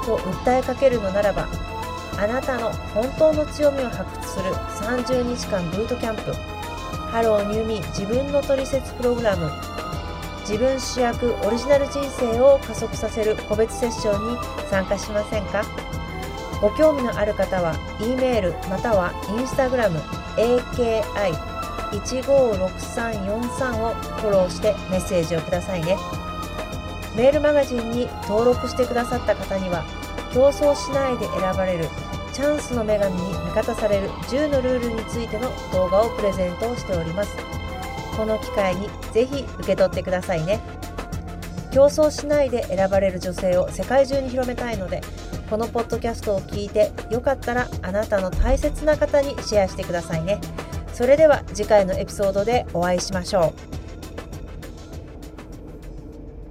[0.05, 1.47] と訴えかけるのならば、
[2.19, 6.33] あなたの本当の強みを発掘する30日間ブートキャンプ、
[7.11, 9.51] Hello New Me 自分のトリセツプログラム
[10.41, 14.39] 自分主役オリジナル人生を加速させる個別セッションに
[14.71, 15.63] 参加しませんか？
[16.61, 20.01] ご興味のある方は E メールまたは Instagram
[21.93, 25.97] AKI156343 をフォローしてメッセージをくださいね。
[27.19, 29.85] メールマガジンに登録してくださった方には
[30.33, 31.87] 競争しないで選ばれる
[32.33, 37.37] チャンスの女神に味方される10のルールについての動画をプレゼントをしております。
[38.17, 40.61] この機会にぜひ受け取ってくださいね。
[41.73, 45.01] 競争しないで選ばれる女性を世界中に広めたいので
[45.51, 50.41] このポッドキャストを聞いてよかったらあなたの大切な方にシェアしてくださいね。
[50.93, 53.78] それでは次回のエピソードでお会いしましょう。